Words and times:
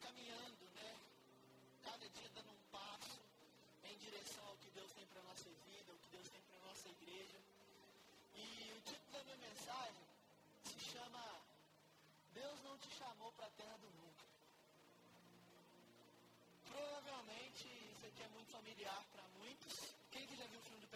caminhando, 0.00 0.64
né? 0.74 0.96
Cada 1.82 2.08
dia 2.08 2.28
dando 2.34 2.50
um 2.50 2.62
passo 2.70 3.20
em 3.84 3.96
direção 3.98 4.46
ao 4.46 4.56
que 4.56 4.70
Deus 4.70 4.92
tem 4.92 5.06
para 5.06 5.20
a 5.20 5.24
nossa 5.24 5.50
vida, 5.66 5.92
ao 5.92 5.98
que 5.98 6.08
Deus 6.10 6.28
tem 6.28 6.40
para 6.42 6.56
a 6.58 6.68
nossa 6.68 6.88
igreja. 6.88 7.38
E 8.34 8.72
o 8.76 8.80
título 8.82 9.12
da 9.12 9.24
minha 9.24 9.36
mensagem 9.36 10.06
se 10.64 10.80
chama 10.92 11.40
Deus 12.32 12.62
não 12.62 12.78
te 12.78 12.90
chamou 12.96 13.32
para 13.32 13.46
a 13.46 13.50
terra 13.50 13.76
do 13.78 13.90
nunca. 13.90 14.24
Provavelmente 16.64 17.66
isso 17.92 18.06
aqui 18.06 18.22
é 18.22 18.28
muito 18.28 18.50
familiar 18.50 19.04
para 19.12 19.24
muitos. 19.38 19.94
Quem 20.10 20.26
que 20.26 20.36
já 20.36 20.46
viu 20.46 20.60
o 20.60 20.62
filme 20.62 20.80
do 20.80 20.89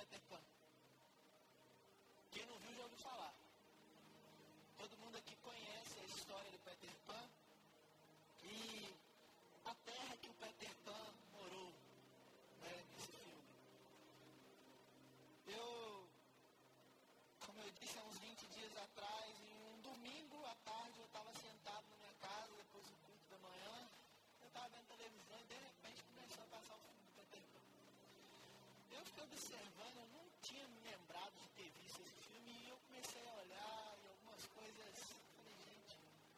Eu 29.16 29.26
fiquei 29.26 29.38
observando, 29.38 29.96
eu 29.96 30.08
não 30.08 30.26
tinha 30.42 30.66
me 30.66 30.80
lembrado 30.80 31.34
de 31.38 31.48
ter 31.50 31.70
visto 31.78 32.00
esse 32.02 32.20
filme 32.26 32.50
e 32.50 32.68
eu 32.68 32.76
comecei 32.78 33.24
a 33.24 33.34
olhar 33.34 33.98
e 34.02 34.08
algumas 34.08 34.44
coisas. 34.46 34.94
Falei, 35.36 35.54
gente, 35.54 35.96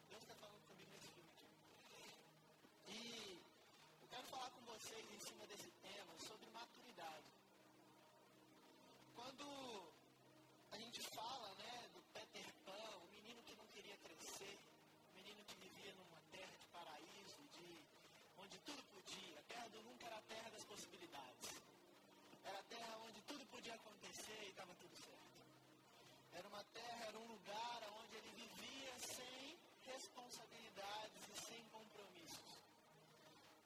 Deus 0.09 0.21
está 0.21 0.35
falando 0.35 0.61
comigo 0.67 0.91
nesse 0.91 1.07
filme 1.07 1.29
aqui. 1.33 1.49
E 2.93 3.41
eu 3.99 4.07
quero 4.09 4.27
falar 4.27 4.51
com 4.51 4.61
vocês 4.61 5.11
em 5.11 5.19
cima 5.19 5.47
desse 5.47 5.71
tema 5.81 6.13
sobre 6.19 6.47
maturidade. 6.51 7.25
Quando 9.15 9.91
a 10.71 10.77
gente 10.77 11.01
fala 11.01 11.55
né, 11.55 11.89
do 11.95 12.01
Peter 12.13 12.53
Pan, 12.63 12.89
o 13.01 13.07
menino 13.09 13.41
que 13.41 13.55
não 13.55 13.65
queria 13.73 13.97
crescer, 13.97 14.59
o 15.13 15.17
menino 15.17 15.43
que 15.45 15.55
vivia 15.55 15.93
numa 15.95 16.21
terra 16.29 16.55
de 16.55 16.67
paraíso, 16.67 17.41
de, 17.57 17.85
onde 18.37 18.59
tudo 18.59 18.83
podia, 18.93 19.39
a 19.39 19.43
terra 19.43 19.67
do 19.69 19.81
nunca 19.81 20.05
era 20.05 20.17
a 20.17 20.21
terra 20.21 20.49
das 20.51 20.63
possibilidades. 20.65 21.57
Era 22.47 22.59
a 22.59 22.63
terra 22.63 22.97
onde 23.03 23.21
tudo 23.23 23.45
podia 23.47 23.73
acontecer 23.75 24.39
e 24.45 24.49
estava 24.49 24.73
tudo 24.75 24.95
certo. 24.95 25.39
Era 26.31 26.47
uma 26.47 26.63
terra, 26.63 27.05
era 27.07 27.19
um 27.19 27.27
lugar 27.27 27.79
onde 27.99 28.15
ele 28.15 28.31
vivia 28.31 28.93
sem 28.99 29.57
responsabilidades 30.07 31.23
e 31.33 31.37
sem 31.47 31.63
compromissos. 31.69 32.51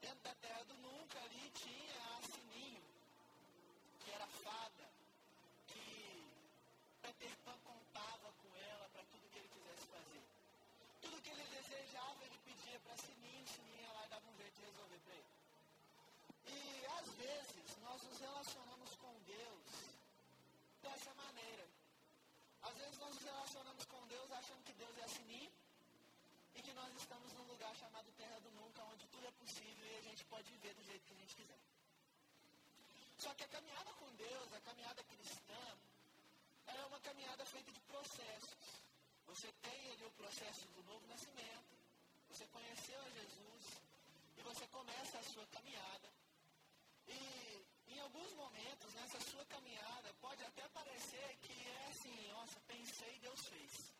Dentro 0.00 0.22
da 0.24 0.34
terra 0.34 0.64
do 0.64 0.74
nunca 0.78 1.18
ali 1.20 1.50
tinha 1.50 2.00
a 2.16 2.22
Sininho, 2.22 2.82
que 4.00 4.10
era 4.10 4.26
fada, 4.26 4.86
que 5.68 6.26
Peter 7.00 7.36
Pan 7.44 7.56
contava 7.62 8.32
com 8.42 8.56
ela 8.56 8.88
para 8.88 9.04
tudo 9.04 9.30
que 9.30 9.38
ele 9.38 9.48
quisesse 9.48 9.86
fazer. 9.86 10.22
Tudo 11.00 11.22
que 11.22 11.30
ele 11.30 11.44
desejava, 11.44 12.24
ele 12.24 12.38
pedia 12.44 12.80
para 12.80 12.96
Sininho, 12.96 13.46
Sininho 13.46 13.80
ia 13.80 13.92
lá 13.92 14.06
e 14.06 14.08
dava 14.08 14.26
um 14.26 14.36
jeito 14.36 14.54
de 14.56 14.66
resolver 14.66 14.98
para 14.98 15.14
ele. 15.14 15.30
E 16.46 16.86
às 16.98 17.08
vezes 17.14 17.76
nós 17.78 18.02
nos 18.02 18.18
relacionamos 18.18 18.94
com 18.96 19.14
Deus 19.26 19.62
dessa 20.82 21.14
maneira. 21.14 21.68
Às 22.62 22.76
vezes 22.76 22.98
nós 22.98 23.14
nos 23.14 23.24
relacionamos 23.24 23.84
com 23.84 24.06
Deus 24.08 24.32
achando 24.32 24.64
que 24.64 24.72
Deus 24.72 24.98
é 24.98 25.04
assim 25.04 25.51
que 26.62 26.72
nós 26.74 26.94
estamos 26.94 27.32
num 27.32 27.46
lugar 27.46 27.74
chamado 27.76 28.12
Terra 28.12 28.38
do 28.40 28.50
Nunca, 28.52 28.84
onde 28.84 29.06
tudo 29.08 29.26
é 29.26 29.30
possível 29.32 29.86
e 29.86 29.96
a 29.96 30.00
gente 30.02 30.24
pode 30.26 30.48
viver 30.52 30.74
do 30.74 30.84
jeito 30.84 31.04
que 31.04 31.12
a 31.12 31.16
gente 31.16 31.36
quiser. 31.36 31.58
Só 33.18 33.34
que 33.34 33.44
a 33.44 33.48
caminhada 33.48 33.92
com 33.94 34.14
Deus, 34.14 34.52
a 34.52 34.60
caminhada 34.60 35.02
cristã, 35.04 35.78
é 36.66 36.84
uma 36.86 37.00
caminhada 37.00 37.44
feita 37.46 37.72
de 37.72 37.80
processos. 37.80 38.82
Você 39.26 39.52
tem 39.60 39.90
ali 39.90 40.04
o 40.04 40.10
processo 40.12 40.68
do 40.68 40.82
novo 40.84 41.06
nascimento, 41.06 41.76
você 42.28 42.46
conheceu 42.46 43.00
a 43.00 43.10
Jesus 43.10 43.82
e 44.36 44.42
você 44.42 44.66
começa 44.68 45.18
a 45.18 45.22
sua 45.22 45.46
caminhada. 45.48 46.08
E 47.06 47.64
em 47.88 48.00
alguns 48.00 48.32
momentos 48.34 48.94
nessa 48.94 49.20
sua 49.20 49.44
caminhada 49.46 50.14
pode 50.20 50.42
até 50.44 50.68
parecer 50.68 51.36
que 51.42 51.52
é 51.68 51.86
assim, 51.90 52.28
nossa, 52.28 52.60
pensei, 52.60 53.18
Deus 53.18 53.46
fez. 53.46 53.92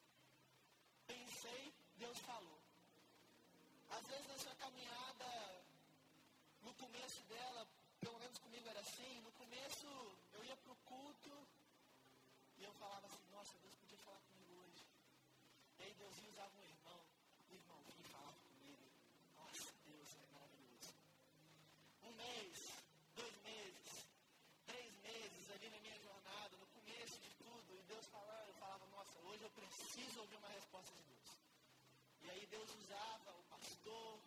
Pensei, 1.07 1.75
Deus 1.97 2.19
falou. 2.21 2.52
Às 4.03 4.09
vezes 4.09 4.27
na 4.27 4.37
sua 4.37 4.55
caminhada, 4.57 5.65
no 6.61 6.75
começo 6.75 7.23
dela, 7.23 7.69
pelo 8.01 8.19
menos 8.19 8.37
comigo 8.39 8.69
era 8.69 8.81
assim, 8.81 9.21
no 9.21 9.31
começo 9.31 9.87
eu 10.33 10.45
ia 10.45 10.57
para 10.57 10.73
o 10.73 10.77
culto 10.77 11.47
e 12.57 12.65
eu 12.65 12.73
falava 12.73 13.07
assim, 13.07 13.25
nossa, 13.31 13.57
Deus 13.61 13.77
podia 13.77 13.99
falar 13.99 14.19
comigo 14.23 14.61
hoje. 14.61 14.83
E 15.79 15.83
aí 15.85 15.95
Deus 15.95 16.19
ia 16.19 16.31
usar 16.31 16.49
um 16.51 16.65
irmão, 16.65 17.01
o 17.49 17.55
irmão 17.55 17.79
vinha 17.87 18.09
falava 18.09 18.37
comigo. 18.41 18.91
Nossa, 19.37 19.73
Deus 19.87 20.17
é 20.17 20.27
maravilhoso. 20.35 20.95
Um 22.03 22.13
mês, 22.15 22.59
dois 23.15 23.37
meses, 23.45 24.07
três 24.67 24.93
meses 24.99 25.51
ali 25.53 25.71
na 25.71 25.79
minha 25.79 25.99
jornada, 26.01 26.57
no 26.57 26.67
começo 26.67 27.21
de 27.21 27.31
tudo, 27.37 27.79
e 27.79 27.83
Deus 27.85 28.07
falando, 28.09 28.49
eu 28.49 28.55
falava, 28.55 28.85
nossa, 28.87 29.17
hoje 29.21 29.45
eu 29.45 29.51
preciso 29.51 30.21
ouvir 30.23 30.37
uma 30.39 30.49
resposta 30.49 30.93
de 30.93 31.03
Deus. 31.05 31.39
E 32.23 32.31
aí 32.31 32.47
Deus 32.47 32.69
usava 32.75 33.42
pastor, 33.83 34.21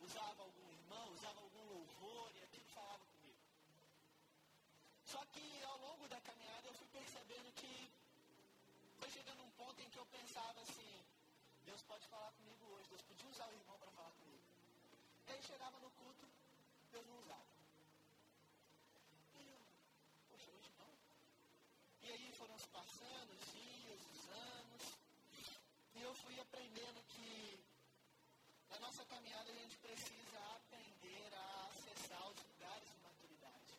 usava 0.00 0.42
algum 0.42 0.70
irmão, 0.70 1.12
usava 1.12 1.40
algum 1.40 1.64
louvor, 1.72 2.30
e 2.36 2.42
aquilo 2.42 2.66
falava 2.66 3.04
comigo. 3.06 3.38
Só 5.06 5.24
que 5.26 5.62
ao 5.62 5.78
longo 5.78 6.06
da 6.08 6.20
caminhada 6.20 6.68
eu 6.68 6.74
fui 6.74 6.86
percebendo 6.88 7.52
que 7.54 7.90
foi 8.98 9.10
chegando 9.10 9.42
um 9.42 9.50
ponto 9.52 9.80
em 9.80 9.88
que 9.88 9.98
eu 9.98 10.06
pensava 10.06 10.60
assim, 10.60 11.02
Deus 11.64 11.82
pode 11.82 12.06
falar 12.08 12.30
comigo 12.32 12.66
hoje, 12.72 12.88
Deus 12.88 13.02
podia 13.02 13.30
usar 13.30 13.48
o 13.48 13.54
irmão 13.54 13.78
para 13.78 13.90
falar 13.92 14.10
comigo. 14.10 14.44
E 15.26 15.32
aí 15.32 15.42
chegava 15.42 15.78
no 15.78 15.90
culto, 15.92 16.28
Deus 16.92 17.06
não 17.06 17.18
usava. 17.20 17.54
E 19.40 19.48
eu, 19.48 19.60
poxa, 20.28 20.50
hoje 20.50 20.70
não. 20.78 20.92
E 22.02 22.12
aí 22.12 22.32
foram 22.32 22.58
se 22.58 22.68
passando 22.68 23.32
os 23.32 23.52
dias, 23.52 24.00
os 24.12 24.28
anos, 24.28 24.82
e 25.94 26.02
eu 26.02 26.14
fui 26.14 26.38
aprendendo 26.38 27.02
que 27.08 27.13
caminhada 29.14 29.52
a 29.52 29.54
gente 29.54 29.76
precisa 29.78 30.38
aprender 30.56 31.32
a 31.34 31.68
acessar 31.70 32.28
os 32.28 32.36
lugares 32.36 32.88
de 32.90 32.98
maturidade. 33.00 33.78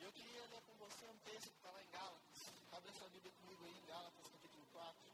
Eu 0.00 0.10
queria 0.10 0.46
ler 0.46 0.60
com 0.62 0.74
você 0.78 1.06
um 1.06 1.18
texto 1.18 1.48
que 1.48 1.56
está 1.56 1.70
lá 1.70 1.80
em 1.80 1.90
Gálatas. 1.90 2.52
Abre 2.72 2.90
a 2.90 2.92
sua 2.94 3.08
Bíblia 3.10 3.32
comigo 3.38 3.64
aí 3.64 3.70
em 3.70 3.86
Gálatas, 3.86 4.26
capítulo 4.32 4.66
4. 4.72 5.12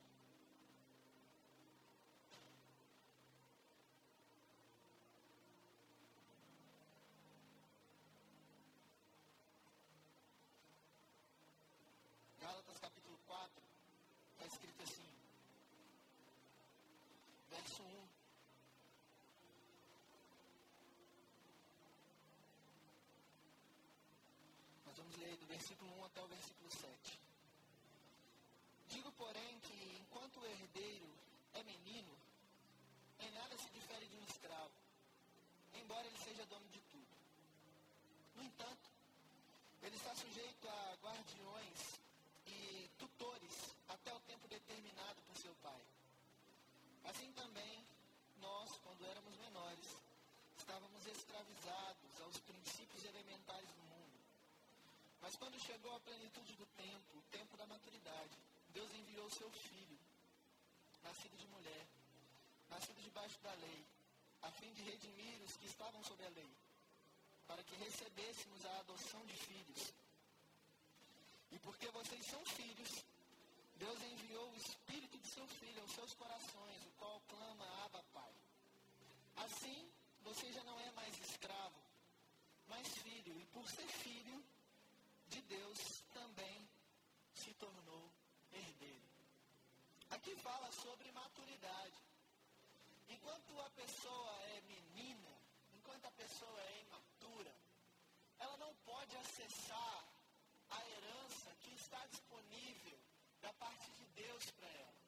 Gálatas 12.41 12.79
capítulo 12.79 13.19
4, 13.27 13.63
está 14.33 14.47
escrito 14.47 14.83
assim, 14.83 15.13
verso 17.51 17.83
1. 17.83 18.19
Nós 24.89 24.97
vamos 24.97 25.17
ler 25.17 25.29
do 25.29 25.37
versículo 25.49 25.91
1 26.01 26.05
até 26.05 26.23
o 26.23 26.29
versículo 26.29 26.71
7. 26.71 27.21
Digo, 28.89 29.11
porém, 29.13 29.61
que 29.61 29.99
enquanto 30.01 30.41
o 30.41 30.47
herdeiro 30.47 31.09
é 31.55 31.63
menino, 31.65 32.17
em 33.19 33.31
nada 33.33 33.57
se 33.57 33.69
difere 33.71 34.07
de 34.07 34.17
um 34.17 34.25
escravo, 34.25 34.73
embora 35.75 36.07
ele 36.07 36.19
seja 36.19 36.45
dono 36.47 36.69
de 36.69 36.81
tudo. 36.83 37.09
No 38.37 38.45
entanto, 38.45 38.91
ele 39.83 39.97
está 39.97 40.15
sujeito 40.15 40.69
a 40.69 40.95
guardiões 41.03 42.01
e 42.47 42.91
tutores 42.99 43.75
até 43.89 44.15
o 44.15 44.21
tempo 44.21 44.47
determinado 44.49 45.23
por 45.23 45.37
seu 45.37 45.55
pai. 45.57 45.83
Assim 47.05 47.33
também, 47.33 47.87
nós, 48.39 48.71
quando 48.85 49.07
éramos 49.07 49.35
menores, 49.39 49.87
estávamos 50.59 51.07
escravizados 51.07 52.21
aos 52.21 52.39
princípios 52.41 53.05
elementares 53.05 53.71
do. 53.73 53.88
Mas 55.29 55.37
quando 55.37 55.61
chegou 55.61 55.95
a 55.95 56.01
plenitude 56.01 56.55
do 56.55 56.65
tempo, 56.69 57.19
o 57.19 57.23
tempo 57.31 57.55
da 57.59 57.67
maturidade, 57.67 58.35
Deus 58.71 58.91
enviou 58.95 59.29
seu 59.29 59.51
filho, 59.51 59.99
nascido 61.03 61.37
de 61.37 61.47
mulher, 61.49 61.87
nascido 62.71 62.99
debaixo 63.03 63.39
da 63.41 63.53
lei, 63.53 63.85
a 64.41 64.51
fim 64.53 64.73
de 64.73 64.83
redimir 64.85 65.43
os 65.43 65.55
que 65.59 65.67
estavam 65.67 66.03
sob 66.03 66.25
a 66.25 66.31
lei, 66.31 66.51
para 67.47 67.63
que 67.63 67.77
recebêssemos 67.77 68.65
a 68.65 68.79
adoção 68.79 69.21
de 69.27 69.37
filhos. 69.37 69.93
E 71.51 71.59
porque 71.59 71.91
vocês 71.91 72.25
são 72.25 72.43
filhos, 72.47 73.05
Deus 73.77 74.03
enviou 74.05 74.51
o 74.51 74.57
Espírito 74.57 75.19
de 75.19 75.29
seu 75.29 75.47
Filho 75.47 75.83
aos 75.83 75.93
seus 75.93 76.15
corações, 76.15 76.87
o 76.87 76.91
qual 76.93 77.21
clama, 77.29 77.85
Abba, 77.85 78.03
Pai. 78.15 78.33
Assim, 79.37 79.93
você 80.23 80.51
já 80.51 80.65
não 80.65 80.81
é 80.81 80.91
mais 80.93 81.15
escravo, 81.21 81.83
filho, 83.03 83.39
e 83.39 83.45
por 83.47 83.69
ser 83.69 83.87
filho 83.89 84.58
Deus 85.49 86.05
também 86.13 86.69
se 87.35 87.55
tornou 87.55 88.13
herdeiro. 88.53 89.09
Aqui 90.11 90.37
fala 90.37 90.71
sobre 90.73 91.11
maturidade. 91.13 92.03
Enquanto 93.09 93.59
a 93.61 93.71
pessoa 93.71 94.43
é 94.43 94.61
menina, 94.61 95.33
enquanto 95.73 96.05
a 96.05 96.11
pessoa 96.11 96.61
é 96.61 96.83
imatura, 96.83 97.55
ela 98.39 98.57
não 98.59 98.75
pode 98.85 99.17
acessar 99.17 100.05
a 100.69 100.87
herança 100.87 101.57
que 101.63 101.75
está 101.75 102.07
disponível 102.07 102.99
da 103.41 103.53
parte 103.55 103.91
de 103.93 104.05
Deus 104.23 104.51
para 104.51 104.69
ela. 104.69 105.01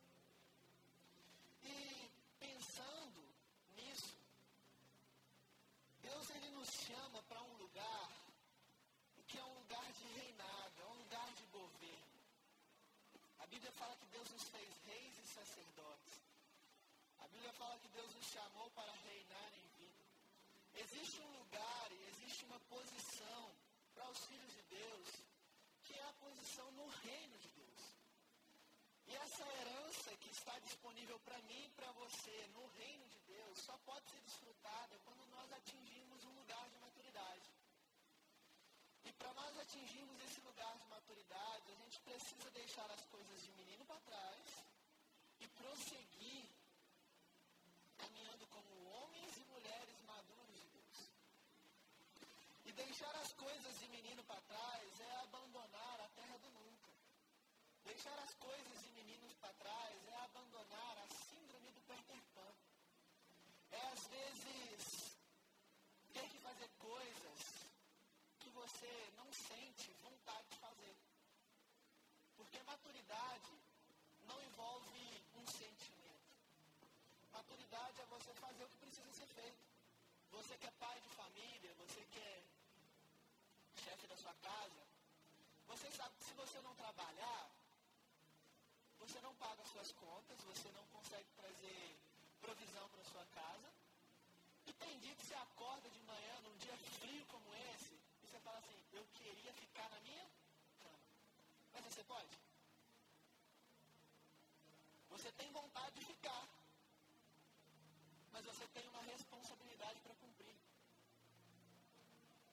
E 1.64 2.10
pensando 2.38 3.22
nisso, 3.76 4.16
Deus 6.00 6.30
ele 6.30 6.50
nos 6.52 6.70
chama 6.70 7.22
para 7.24 7.42
um 7.42 7.56
lugar 7.58 8.30
que 9.30 9.38
é 9.38 9.44
um 9.44 9.54
lugar 9.54 9.92
de 9.92 10.04
reinado, 10.08 10.82
é 10.82 10.86
um 10.86 10.94
lugar 10.94 11.32
de 11.34 11.44
governo. 11.46 12.20
A 13.38 13.39
Bíblia 13.50 13.72
fala 13.72 13.96
que 13.96 14.06
Deus 14.06 14.30
nos 14.30 14.44
fez 14.44 14.70
reis 14.86 15.18
e 15.18 15.26
sacerdotes. 15.26 16.20
A 17.18 17.26
Bíblia 17.26 17.52
fala 17.54 17.76
que 17.80 17.88
Deus 17.88 18.14
nos 18.14 18.26
chamou 18.26 18.70
para 18.70 18.92
reinar 18.92 19.52
em 19.54 19.68
vida. 19.76 20.04
Existe 20.74 21.20
um 21.20 21.38
lugar 21.38 21.90
e 21.90 22.02
existe 22.10 22.44
uma 22.44 22.60
posição 22.60 23.52
para 23.92 24.08
os 24.08 24.24
filhos 24.26 24.52
de 24.54 24.62
Deus, 24.62 25.08
que 25.82 25.98
é 25.98 26.04
a 26.04 26.12
posição 26.12 26.70
no 26.72 26.86
reino 26.86 27.38
de 27.38 27.50
Deus. 27.50 27.80
E 29.08 29.16
essa 29.16 29.44
herança 29.44 30.16
que 30.18 30.30
está 30.30 30.56
disponível 30.60 31.18
para 31.18 31.42
mim 31.42 31.64
e 31.64 31.70
para 31.70 31.90
você 31.90 32.46
no 32.54 32.64
reino 32.78 33.08
de 33.08 33.18
Deus 33.34 33.58
só 33.64 33.76
pode 33.78 34.08
ser 34.10 34.20
desfrutada 34.20 34.96
quando 35.00 35.26
nós 35.26 35.52
atingirmos 35.52 36.24
um 36.24 36.34
lugar 36.36 36.70
de 36.70 36.78
maturidade. 36.78 37.49
Para 39.20 39.34
nós 39.34 39.58
atingirmos 39.58 40.18
esse 40.24 40.40
lugar 40.40 40.74
de 40.78 40.86
maturidade, 40.88 41.72
a 41.72 41.74
gente 41.74 42.00
precisa 42.00 42.50
deixar 42.52 42.90
as 42.90 43.04
coisas 43.04 43.42
de 43.42 43.52
menino 43.52 43.84
para 43.84 44.00
trás 44.00 44.64
e 45.40 45.46
prosseguir 45.48 46.48
caminhando 47.98 48.46
como 48.46 48.70
homens 48.92 49.36
e 49.36 49.44
mulheres 49.52 50.00
maduros 50.02 50.56
de 50.56 50.68
Deus. 50.68 50.98
E 52.64 52.72
deixar 52.72 53.14
as 53.16 53.32
coisas 53.34 53.78
de 53.78 53.88
menino 53.88 54.24
para 54.24 54.40
trás 54.40 55.00
é 55.00 55.16
abandonar 55.16 56.00
a 56.00 56.08
terra 56.08 56.38
do 56.38 56.50
nunca. 56.52 56.90
Deixar 57.84 58.18
as 58.20 58.34
coisas 58.36 58.80
de 58.80 58.90
meninos 58.92 59.34
para 59.34 59.52
trás 59.52 60.08
é 60.08 60.16
abandonar 60.16 60.96
a 60.96 61.06
síndrome 61.26 61.70
do 61.72 61.80
Peter 61.82 62.22
Pan. 62.34 62.54
É 63.70 63.80
às 63.92 64.06
vezes 64.06 65.18
ter 66.14 66.26
que 66.30 66.38
fazer 66.38 66.70
coisas 66.78 67.49
você 68.80 69.12
não 69.14 69.30
sente 69.30 69.92
vontade 70.00 70.48
de 70.48 70.56
fazer. 70.56 70.96
Porque 72.34 72.62
maturidade 72.62 73.52
não 74.24 74.40
envolve 74.42 75.22
um 75.36 75.46
sentimento. 75.46 76.30
Maturidade 77.30 78.00
é 78.00 78.06
você 78.06 78.32
fazer 78.34 78.64
o 78.64 78.68
que 78.70 78.78
precisa 78.78 79.12
ser 79.12 79.26
feito. 79.26 79.60
Você 80.30 80.56
que 80.56 80.66
é 80.66 80.70
pai 80.70 80.98
de 80.98 81.08
família, 81.10 81.74
você 81.74 82.06
que 82.06 82.20
é 82.20 82.42
chefe 83.84 84.06
da 84.06 84.16
sua 84.16 84.34
casa, 84.34 84.82
você 85.66 85.90
sabe 85.90 86.16
que 86.16 86.24
se 86.24 86.32
você 86.32 86.60
não 86.62 86.74
trabalhar, 86.74 87.50
você 88.98 89.20
não 89.20 89.34
paga 89.34 89.62
suas 89.64 89.92
contas, 89.92 90.40
você 90.44 90.70
não 90.70 90.86
consegue 90.86 91.28
trazer 91.36 91.98
provisão 92.40 92.88
para 92.88 93.04
sua 93.04 93.26
casa. 93.26 93.70
E 94.66 94.72
tem 94.72 94.98
dia 95.00 95.14
que 95.16 95.26
você 95.26 95.34
acorda 95.34 95.90
de 95.90 96.00
manhã, 96.04 96.40
num 96.44 96.56
dia 96.56 96.76
frio 96.76 97.26
como 97.26 97.54
esse, 97.54 97.79
fala 98.40 98.58
assim, 98.58 98.82
eu 98.92 99.04
queria 99.14 99.52
ficar 99.52 99.88
na 99.90 100.00
minha 100.00 100.26
cama. 100.82 100.98
Mas 101.72 101.84
você 101.84 102.04
pode? 102.04 102.38
Você 105.10 105.32
tem 105.32 105.50
vontade 105.52 105.98
de 105.98 106.04
ficar. 106.04 106.48
Mas 108.32 108.44
você 108.44 108.66
tem 108.68 108.86
uma 108.88 109.02
responsabilidade 109.02 110.00
para 110.00 110.14
cumprir. 110.14 110.56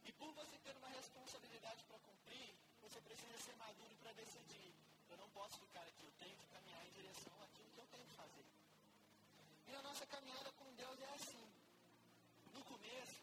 E 0.06 0.12
por 0.14 0.32
você 0.34 0.58
ter 0.60 0.76
uma 0.78 0.90
responsabilidade 0.90 1.84
para 1.86 2.00
cumprir, 2.00 2.56
você 2.82 3.00
precisa 3.02 3.38
ser 3.38 3.56
maduro 3.56 3.96
para 3.98 4.14
decidir. 4.14 4.74
Eu 5.10 5.18
não 5.18 5.30
posso 5.30 5.60
ficar 5.60 5.82
aqui, 5.82 6.04
eu 6.04 6.12
tenho 6.20 6.38
que 6.38 6.48
caminhar 6.48 6.86
em 6.86 6.92
direção 6.92 7.42
àquilo 7.44 7.72
que 7.72 7.80
eu 7.80 7.88
tenho 7.88 8.06
que 8.06 8.16
fazer. 8.16 8.46
E 9.68 9.76
a 9.76 9.82
nossa 9.82 10.06
caminhada 10.08 10.52
com 10.54 10.74
Deus 10.76 11.00
é 11.00 11.10
assim. 11.14 11.46
No 12.54 12.64
começo, 12.64 13.22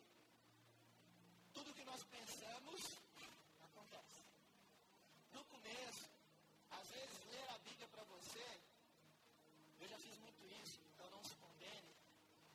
tudo 1.53 1.75
que 1.75 1.85
nós 1.85 2.03
pensamos 2.05 2.81
acontece. 3.63 4.23
No 5.33 5.45
começo, 5.47 6.11
às 6.71 6.89
vezes 6.91 7.25
ler 7.33 7.49
a 7.51 7.59
Bíblia 7.59 7.89
para 7.89 8.05
você, 8.05 8.61
eu 9.81 9.89
já 9.89 9.99
fiz 9.99 10.19
muito 10.19 10.45
isso, 10.63 10.81
então 10.93 11.11
não 11.11 11.23
se 11.25 11.35
condene. 11.37 11.95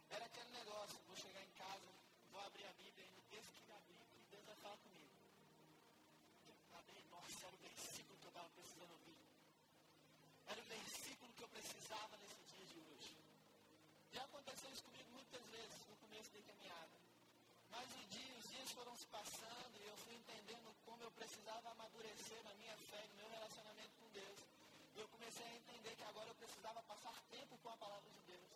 Era 0.09 0.25
aquele 0.25 0.49
negócio, 0.51 0.99
vou 1.07 1.15
chegar 1.15 1.43
em 1.43 1.51
casa, 1.51 1.89
vou 2.31 2.41
abrir 2.41 2.65
a 2.65 2.73
Bíblia 2.73 3.05
e 3.05 3.09
no 3.09 3.21
texto 3.23 3.53
que 3.65 3.71
abrir, 3.71 3.99
Deus 4.31 4.45
vai 4.45 4.55
falar 4.57 4.77
comigo. 4.77 5.09
Abri, 6.73 7.03
nossa, 7.09 7.45
era 7.45 7.55
o 7.55 7.59
versículo 7.59 8.17
que 8.19 8.25
eu 8.25 8.29
estava 8.29 8.49
precisando 8.49 8.91
ouvir. 8.91 9.17
Era 10.47 10.58
o 10.58 10.58
versículo 10.69 11.33
que 11.33 11.43
eu 11.43 11.49
precisava 11.49 12.15
nesse 12.17 12.41
dia 12.53 12.65
de 12.65 12.77
hoje. 12.77 13.17
Já 14.13 14.23
aconteceu 14.23 14.69
isso 14.69 14.83
comigo 14.83 15.09
muitas 15.11 15.43
vezes 15.49 15.87
no 15.89 15.95
começo 15.97 16.29
da 16.31 16.41
caminhada. 16.41 16.97
Mas 17.71 17.87
os 17.97 18.05
dias, 18.09 18.37
os 18.37 18.49
dias 18.51 18.71
foram 18.71 18.95
se 18.95 19.07
passando 19.07 19.75
e 19.81 19.87
eu 19.87 19.97
fui 19.97 20.13
entendendo 20.13 20.69
como 20.85 21.03
eu 21.03 21.11
precisava 21.11 21.71
amadurecer 21.71 22.43
na 22.43 22.53
minha 22.53 22.77
fé, 22.77 23.01
no 23.09 23.15
meu 23.15 23.29
relacionamento 23.29 23.93
com 23.99 24.09
Deus. 24.09 24.39
E 24.95 24.99
eu 24.99 25.07
comecei 25.09 25.45
a 25.45 25.55
entender 25.55 25.95
que 25.95 26.03
agora 26.03 26.29
eu 26.29 26.35
precisava 26.35 26.83
passar 26.83 27.15
tempo 27.31 27.57
com 27.57 27.69
a 27.69 27.77
palavra 27.77 28.09
de 28.09 28.21
Deus. 28.31 28.49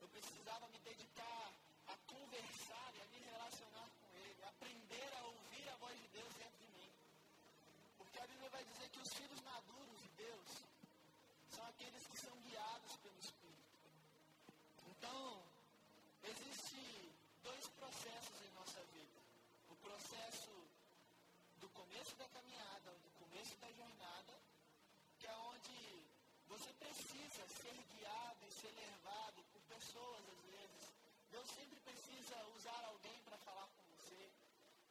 Eu 0.00 0.08
precisava 0.08 0.68
me 0.68 0.78
dedicar 0.80 1.52
a 1.86 1.96
conversar 2.12 2.88
e 2.96 3.00
a 3.00 3.06
me 3.06 3.18
relacionar 3.32 3.88
com 3.96 4.06
Ele, 4.12 4.44
aprender 4.44 5.10
a 5.14 5.22
ouvir 5.24 5.68
a 5.68 5.76
voz 5.76 5.98
de 6.00 6.08
Deus 6.08 6.34
dentro 6.34 6.58
de 6.58 6.68
mim. 6.68 6.90
Porque 7.96 8.18
a 8.18 8.26
Bíblia 8.26 8.50
vai 8.50 8.64
dizer 8.64 8.88
que 8.90 9.00
os 9.00 9.12
filhos 9.14 9.40
maduros 9.42 9.95
aqueles 11.76 12.06
que 12.06 12.16
são 12.16 12.34
guiados 12.40 12.96
pelo 12.96 13.18
Espírito. 13.18 13.76
Então, 14.88 15.42
existe 16.22 17.12
dois 17.42 17.68
processos 17.68 18.40
em 18.42 18.50
nossa 18.54 18.82
vida. 18.96 19.20
O 19.68 19.76
processo 19.76 20.52
do 21.60 21.68
começo 21.68 22.16
da 22.16 22.28
caminhada, 22.28 22.90
do 23.04 23.10
começo 23.20 23.54
da 23.58 23.70
jornada, 23.72 24.40
que 25.18 25.26
é 25.26 25.36
onde 25.36 26.06
você 26.48 26.72
precisa 26.72 27.46
ser 27.60 27.76
guiado 27.92 28.46
e 28.46 28.52
ser 28.52 28.72
levado 28.72 29.44
por 29.52 29.60
pessoas, 29.62 30.24
às 30.30 30.44
vezes. 30.44 30.94
Deus 31.30 31.46
sempre 31.50 31.78
precisa 31.80 32.36
usar 32.56 32.84
alguém 32.86 33.20
para 33.24 33.36
falar 33.38 33.68
com 33.76 33.82
você. 33.92 34.30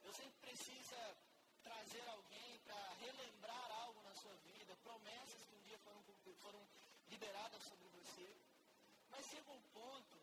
Deus 0.03 0.15
sempre 0.15 0.37
precisa 0.39 1.17
trazer 1.63 2.07
alguém 2.09 2.59
para 2.59 2.93
relembrar 2.99 3.71
algo 3.81 4.03
na 4.03 4.13
sua 4.13 4.35
vida, 4.45 4.75
promessas 4.83 5.41
que 5.45 5.55
um 5.55 5.61
dia 5.61 5.79
foram, 5.79 6.03
foram 6.41 6.61
liberadas 7.15 7.63
sobre 7.63 7.87
você. 7.87 8.27
Mas 9.09 9.25
chega 9.27 9.49
um 9.49 9.61
ponto 9.73 10.17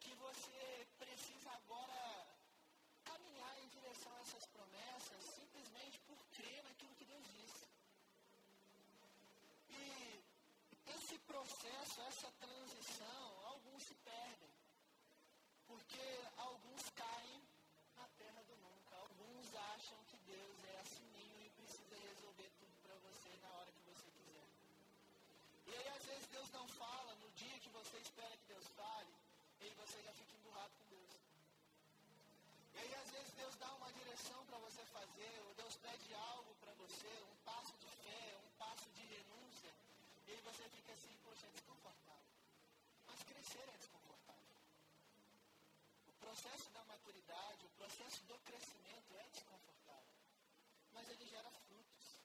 que 0.00 0.14
você 0.16 0.86
fazer, 35.16 35.42
ou 35.46 35.54
Deus 35.54 35.76
pede 35.76 36.14
algo 36.14 36.54
para 36.56 36.72
você, 36.74 37.08
um 37.32 37.36
passo 37.44 37.72
de 37.78 37.88
fé, 37.88 38.36
um 38.44 38.50
passo 38.58 38.90
de 38.90 39.02
renúncia, 39.06 39.72
e 40.26 40.32
aí 40.32 40.40
você 40.42 40.68
fica 40.68 40.92
assim, 40.92 41.16
poxa, 41.24 41.46
é 41.46 41.50
desconfortável. 41.50 42.36
Mas 43.06 43.22
crescer 43.22 43.66
é 43.66 43.76
desconfortável. 43.78 44.56
O 46.06 46.12
processo 46.20 46.70
da 46.70 46.84
maturidade, 46.84 47.64
o 47.64 47.70
processo 47.70 48.24
do 48.24 48.38
crescimento 48.40 49.16
é 49.16 49.26
desconfortável. 49.32 50.16
Mas 50.92 51.08
ele 51.08 51.26
gera 51.26 51.50
frutos. 51.50 52.20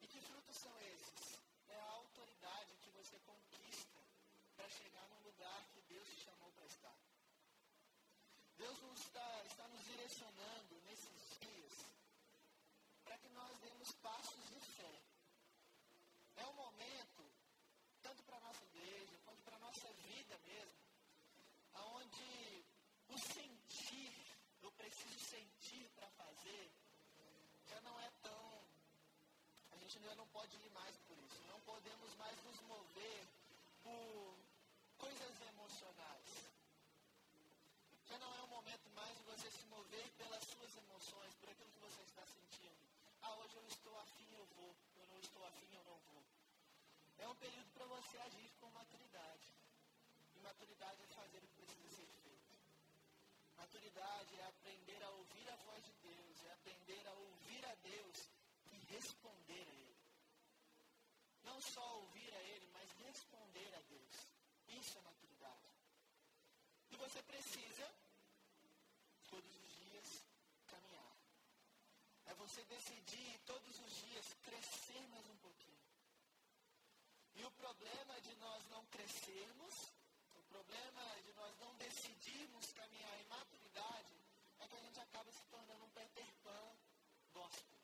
E 0.00 0.06
que 0.06 0.20
frutos 0.20 0.56
são 0.56 0.72
esses? 0.80 1.38
É 1.68 1.78
a 1.78 1.90
autoridade 1.90 2.76
que 2.76 2.90
você 2.90 3.18
conquista 3.20 4.00
para 4.56 4.68
chegar 4.68 5.06
num 5.10 5.22
lugar 5.24 5.68
que 5.74 5.82
Deus 5.82 6.08
te 6.08 6.24
chamou 6.24 6.50
para 6.52 6.66
estar. 6.66 6.96
Deus 8.56 8.80
nos 8.82 9.00
está, 9.00 9.42
está 9.44 9.68
nos 9.68 9.84
direcionando 9.84 10.81
nós 13.62 13.70
demos 13.70 13.92
passos 14.02 14.48
de 14.50 14.60
fé. 14.60 15.02
É 16.36 16.46
um 16.46 16.52
momento, 16.54 17.22
tanto 18.02 18.22
para 18.24 18.36
a 18.36 18.40
nossa 18.40 18.64
igreja, 18.64 19.18
quanto 19.24 19.42
para 19.42 19.56
a 19.56 19.58
nossa 19.60 19.92
vida 19.92 20.38
mesmo, 20.38 20.80
onde 21.74 22.64
o 23.08 23.18
sentir, 23.18 24.12
eu 24.62 24.72
preciso 24.72 25.18
sentir 25.20 25.88
para 25.90 26.10
fazer, 26.10 26.72
já 27.68 27.80
não 27.82 28.00
é 28.00 28.10
tão. 28.22 28.64
A 29.70 29.76
gente 29.76 30.02
já 30.02 30.14
não 30.16 30.26
pode 30.28 30.56
ir 30.56 30.70
mais 30.70 30.96
por 31.06 31.16
isso. 31.18 31.40
Não 31.46 31.60
podemos 31.60 32.14
mais 32.16 32.42
nos 32.42 32.60
mover 32.62 33.28
por 33.84 34.38
coisas 34.98 35.40
emocionais. 35.40 36.50
Já 38.08 38.18
não 38.18 38.34
é 38.34 38.42
o 38.42 38.48
momento 38.48 38.90
mais 38.90 39.16
de 39.16 39.22
você 39.22 39.50
se 39.50 39.64
mover 39.66 40.10
pelas 40.18 40.42
suas 40.44 40.76
emoções, 40.76 41.34
por 41.36 41.48
aquilo 41.48 41.70
que 41.70 41.78
você 41.78 42.02
está 42.02 42.26
sentindo. 42.26 42.92
Ah, 43.22 43.36
hoje 43.36 43.56
eu 43.56 43.66
estou 43.68 43.96
afim, 44.00 44.26
eu 44.34 44.44
vou. 44.56 44.74
Eu 44.96 45.06
não 45.06 45.18
estou 45.18 45.44
afim, 45.46 45.68
eu 45.72 45.84
não 45.84 45.96
vou. 46.10 46.24
É 47.22 47.28
um 47.28 47.36
período 47.36 47.70
para 47.70 47.86
você 47.86 48.18
agir 48.18 48.50
com 48.58 48.68
maturidade. 48.70 49.54
E 50.34 50.40
maturidade 50.40 51.02
é 51.04 51.06
fazer 51.06 51.38
o 51.38 51.46
que 51.46 51.54
precisa 51.54 51.88
ser 51.90 52.08
feito. 52.24 52.52
Maturidade 53.56 54.40
é 54.40 54.44
aprender 54.44 55.00
a 55.04 55.10
ouvir 55.10 55.48
a 55.48 55.56
voz 55.56 55.84
de 55.84 55.92
Deus, 56.02 56.44
é 56.46 56.52
aprender 56.52 57.06
a 57.06 57.12
ouvir 57.12 57.64
a 57.64 57.74
Deus 57.76 58.28
e 58.72 58.76
responder 58.94 59.68
a 59.68 59.74
Ele. 59.74 60.02
Não 61.44 61.60
só 61.60 61.86
ouvir 62.00 62.34
a 62.34 62.42
Ele, 62.42 62.68
mas 62.72 62.90
responder 63.06 63.72
a 63.76 63.80
Deus. 63.82 64.28
Isso 64.66 64.98
é 64.98 65.02
maturidade. 65.02 65.70
E 66.90 66.96
você 66.96 67.22
precisa, 67.22 67.94
todos 69.30 69.56
os 69.62 69.70
dias, 69.76 70.24
caminhar. 70.66 71.16
É 72.26 72.34
você 72.34 72.64
decidir 72.64 73.38
todos 73.46 73.78
os 73.78 73.94
dias 74.06 74.34
crescer 74.42 75.06
mais 75.08 75.26
um 75.28 75.36
pouquinho. 75.36 75.61
E 77.42 77.44
o 77.44 77.50
problema 77.50 78.20
de 78.20 78.36
nós 78.36 78.68
não 78.68 78.86
crescermos, 78.86 79.74
o 80.36 80.42
problema 80.44 81.02
de 81.24 81.32
nós 81.32 81.58
não 81.58 81.74
decidirmos 81.74 82.72
caminhar 82.72 83.20
em 83.20 83.26
maturidade, 83.26 84.14
é 84.60 84.68
que 84.68 84.76
a 84.76 84.80
gente 84.80 85.00
acaba 85.00 85.32
se 85.32 85.44
tornando 85.46 85.84
um 85.84 85.90
Peter 85.90 86.32
Pan 86.44 86.76
gospel. 87.32 87.80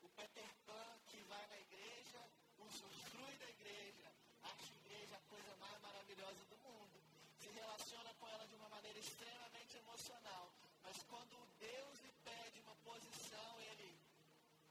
O 0.00 0.08
Peter 0.08 0.54
Pan 0.64 1.00
que 1.08 1.20
vai 1.24 1.46
na 1.48 1.58
igreja, 1.60 2.30
usufrui 2.56 3.36
da 3.36 3.50
igreja, 3.50 4.10
acha 4.44 4.72
a 4.72 4.76
igreja 4.76 5.16
a 5.16 5.28
coisa 5.28 5.56
mais 5.56 5.78
maravilhosa 5.82 6.44
do 6.46 6.56
mundo, 6.56 7.02
se 7.38 7.50
relaciona 7.50 8.14
com 8.14 8.26
ela 8.26 8.46
de 8.46 8.54
uma 8.54 8.70
maneira 8.70 8.98
extremamente 8.98 9.76
emocional, 9.76 10.50
mas 10.82 11.02
quando 11.02 11.46
Deus 11.58 12.00
lhe 12.00 12.12
pede 12.24 12.58
uma 12.60 12.76
posição, 12.76 13.60
ele. 13.60 14.00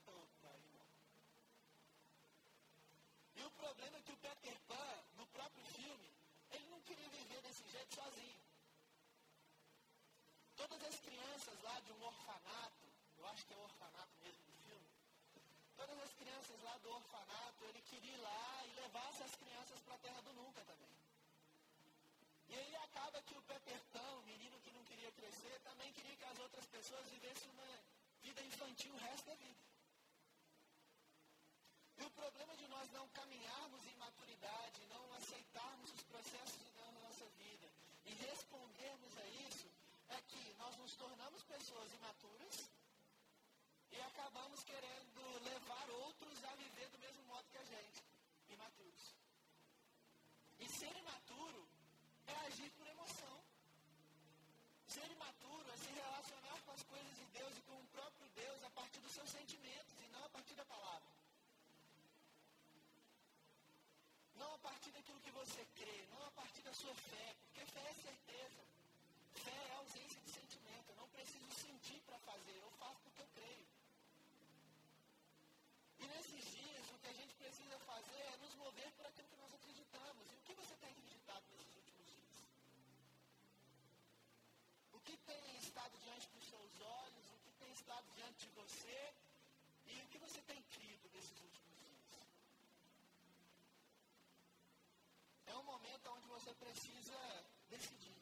Opa, 0.08 0.50
irmão. 0.58 0.86
E 3.36 3.44
o 3.44 3.52
problema 3.76 3.98
é 3.98 4.02
que 4.04 4.12
o 4.14 4.18
Peter 4.18 4.58
Pan, 4.70 5.04
no 5.18 5.28
próprio 5.28 5.66
filme, 5.66 6.10
ele 6.52 6.66
não 6.70 6.80
queria 6.82 7.10
viver 7.10 7.42
desse 7.42 7.68
jeito 7.70 7.94
sozinho. 7.94 8.42
Todas 10.56 10.82
as 10.84 11.00
crianças 11.02 11.62
lá 11.62 11.80
de 11.82 11.92
um 11.92 12.04
orfanato, 12.04 12.86
eu 13.18 13.28
acho 13.28 13.46
que 13.46 13.54
é 13.54 13.58
orfanato 13.58 14.14
mesmo 14.24 14.44
do 14.46 14.54
filme, 14.64 14.90
todas 15.76 16.00
as 16.00 16.14
crianças 16.14 16.64
lá 16.64 16.78
do 16.78 16.90
orfanato, 16.90 17.66
ele 17.66 17.82
queria 17.82 18.14
ir 18.14 18.22
lá 18.22 18.66
e 18.66 18.80
levar 18.80 19.10
essas 19.10 19.36
crianças 19.36 19.80
para 19.82 19.96
a 19.96 20.00
terra 20.00 20.22
do 20.22 20.34
nunca 20.34 20.64
também. 20.64 20.96
E 22.48 22.56
aí 22.56 22.76
acaba 22.78 23.22
que 23.24 23.38
o 23.38 23.42
Peter 23.42 23.82
Pan, 23.92 24.12
o 24.20 24.24
menino 24.24 24.58
que 24.62 24.72
não 24.72 24.84
queria 24.86 25.12
crescer, 25.12 25.60
também 25.60 25.92
queria 25.92 26.16
que 26.16 26.26
as 26.26 26.40
outras 26.40 26.66
pessoas 26.68 27.10
vivessem 27.10 27.50
uma 27.50 27.84
vida 28.22 28.42
infantil 28.42 28.94
o 28.94 28.98
resto 28.98 29.26
da 29.26 29.36
vida. 29.36 29.66
E 31.98 32.04
o 32.04 32.10
problema 32.12 32.56
de 32.58 32.68
nós 32.68 32.85
não 32.96 33.08
caminharmos 33.10 33.86
em 33.88 33.96
maturidade, 33.98 34.86
não 34.88 35.14
aceitarmos 35.14 35.92
os 35.92 36.04
processos 36.04 36.60
de 36.64 36.72
Deus 36.72 36.94
na 36.94 37.02
nossa 37.02 37.26
vida 37.42 37.68
e 38.06 38.14
respondermos 38.14 39.18
a 39.18 39.26
isso, 39.48 39.68
é 40.10 40.22
que 40.22 40.54
nós 40.54 40.78
nos 40.78 40.96
tornamos 40.96 41.44
pessoas 41.44 41.94
imaturas 41.94 42.72
e 43.92 44.02
acabamos 44.02 44.64
querendo 44.64 45.22
levar 45.44 45.90
outros 45.90 46.44
a 46.46 46.56
viver 46.56 46.90
do 46.90 47.00
mesmo 47.00 47.24
modo 47.24 47.50
que 47.50 47.58
a 47.58 47.66
gente, 47.66 48.04
imaturos. 48.50 49.16
E 50.60 50.70
ser 50.70 50.96
imaturo 50.96 51.68
é 52.28 52.36
agir 52.48 52.72
por 52.72 52.88
emoção. 52.88 53.44
Ser 54.88 55.12
imaturo 55.12 55.70
é 55.72 55.78
se 55.78 55.92
relacionar 55.92 56.62
com 56.62 56.72
as 56.72 56.84
coisas 56.84 57.16
de 57.16 57.26
Deus 57.26 57.58
e 57.58 57.62
com 57.62 57.76
o 57.76 57.88
próprio 57.88 58.30
Deus 58.30 58.64
a 58.64 58.70
partir 58.70 59.00
dos 59.02 59.12
seus 59.12 59.30
sentimentos 59.30 60.02
e 60.02 60.08
não 60.08 60.24
a 60.24 60.30
partir 60.30 60.56
da 60.56 60.66
palavra. 60.66 61.16
Não 64.36 64.54
a 64.54 64.55
partir 64.66 64.92
daquilo 64.92 65.20
que 65.22 65.32
você 65.32 65.64
crê, 65.80 65.98
não 66.12 66.26
a 66.26 66.32
partir 66.32 66.62
da 66.64 66.74
sua 66.74 66.94
fé, 66.96 67.36
porque 67.44 67.66
fé 67.66 67.84
é 67.88 67.94
certeza. 67.94 68.62
Fé 69.44 69.58
é 69.70 69.74
ausência 69.76 70.20
de 70.22 70.30
sentimento. 70.32 70.90
Eu 70.90 70.96
não 70.96 71.10
preciso 71.10 71.52
sentir 71.54 72.02
para 72.08 72.18
fazer, 72.20 72.58
eu 72.58 72.72
faço 72.82 73.00
porque 73.04 73.22
eu 73.22 73.28
creio. 73.36 73.68
E 76.00 76.08
nesses 76.08 76.46
dias, 76.52 76.90
o 76.94 76.98
que 76.98 77.08
a 77.08 77.14
gente 77.14 77.36
precisa 77.36 77.78
fazer 77.80 78.22
é 78.34 78.38
nos 78.38 78.56
mover 78.56 78.92
por 78.94 79.06
aquilo 79.06 79.28
que 79.28 79.42
nós 79.44 79.54
acreditamos. 79.54 80.32
E 80.32 80.36
o 80.36 80.42
que 80.48 80.54
você 80.56 80.76
tem 80.78 80.90
acreditado 80.90 81.44
nesses 81.52 81.76
últimos 81.76 82.06
dias? 82.08 82.34
O 84.94 85.00
que 85.00 85.18
tem 85.30 85.58
estado 85.58 85.98
diante 86.00 86.28
dos 86.30 86.46
seus 86.50 86.82
olhos? 86.82 87.26
O 87.34 87.40
que 87.46 87.52
tem 87.60 87.72
estado 87.72 88.06
diante 88.16 88.48
de 88.48 88.52
você? 88.62 89.14
E 89.86 90.02
o 90.02 90.08
que 90.08 90.18
você 90.18 90.42
tem 90.42 90.62
crido 90.64 91.10
nesses 91.14 91.40
últimos 91.40 91.78
dias? 91.80 91.96
É 95.48 95.58
um 95.58 95.64
momento 95.64 96.12
onde 96.12 96.28
você 96.46 96.54
precisa 96.54 97.18
decidir. 97.70 98.22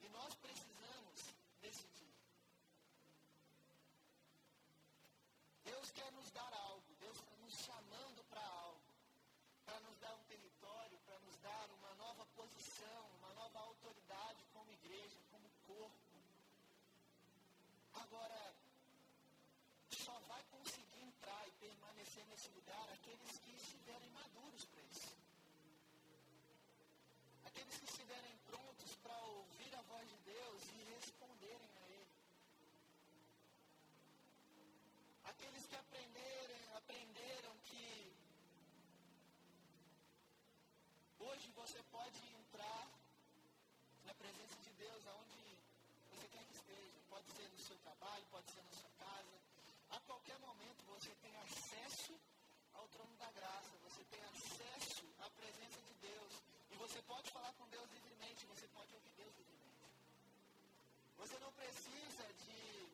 E 0.00 0.08
nós 0.10 0.32
precisamos 0.36 1.34
decidir. 1.60 2.14
Deus 5.64 5.90
quer 5.90 6.12
nos 6.12 6.30
dar 6.30 6.52
algo, 6.54 6.94
Deus 7.00 7.16
está 7.16 7.36
nos 7.38 7.54
chamando 7.54 8.22
para 8.30 8.40
algo, 8.40 8.80
para 9.64 9.80
nos 9.80 9.98
dar 9.98 10.14
um 10.14 10.22
território, 10.28 10.96
para 11.00 11.18
nos 11.18 11.36
dar 11.38 11.68
uma 11.72 11.92
nova 11.94 12.24
posição, 12.36 13.10
uma 13.18 13.34
nova 13.34 13.58
autoridade 13.58 14.44
como 14.52 14.70
igreja, 14.70 15.18
como 15.32 15.50
corpo. 15.66 16.22
Agora, 17.94 18.54
só 19.90 20.16
vai 20.28 20.44
conseguir 20.52 21.02
entrar 21.02 21.48
e 21.48 21.52
permanecer 21.66 22.24
nesse 22.26 22.48
lugar 22.50 22.88
aqueles 22.92 23.38
que 23.40 23.50
estiverem 23.56 24.10
maduros 24.10 24.64
para 24.66 24.82
isso. 24.82 25.20
Aqueles 27.50 27.78
que 27.78 27.84
estiverem 27.84 28.36
prontos 28.46 28.94
para 29.02 29.18
ouvir 29.22 29.74
a 29.74 29.82
voz 29.82 30.08
de 30.08 30.16
Deus 30.18 30.62
e 30.68 30.84
responderem 30.94 31.70
a 31.78 31.88
Ele. 31.88 32.14
Aqueles 35.24 35.66
que 35.66 35.74
aprenderem, 35.74 36.62
aprenderam 36.76 37.58
que 37.64 38.12
hoje 41.18 41.50
você 41.56 41.82
pode 41.90 42.20
entrar 42.34 42.88
na 44.04 44.14
presença 44.14 44.56
de 44.62 44.70
Deus 44.74 45.06
aonde 45.08 45.58
você 46.08 46.28
quer 46.28 46.44
que 46.44 46.54
esteja. 46.54 47.00
Pode 47.20 47.36
ser 47.36 47.48
no 47.50 47.58
seu 47.58 47.76
trabalho, 47.80 48.24
pode 48.30 48.50
ser 48.50 48.62
na 48.62 48.72
sua 48.72 48.90
casa. 48.98 49.36
A 49.90 50.00
qualquer 50.00 50.38
momento 50.38 50.84
você 50.86 51.10
tem 51.16 51.36
acesso 51.36 52.18
ao 52.72 52.88
trono 52.88 53.14
da 53.18 53.30
graça, 53.32 53.76
você 53.84 54.02
tem 54.04 54.24
acesso 54.24 55.04
à 55.18 55.28
presença 55.28 55.82
de 55.82 55.94
Deus. 56.00 56.32
E 56.70 56.76
você 56.76 57.02
pode 57.02 57.30
falar 57.30 57.52
com 57.52 57.68
Deus 57.68 57.90
livremente, 57.90 58.46
você 58.46 58.66
pode 58.68 58.94
ouvir 58.94 59.10
Deus 59.10 59.36
livremente. 59.36 59.84
Você 61.18 61.38
não 61.40 61.52
precisa 61.52 62.32
de 62.32 62.88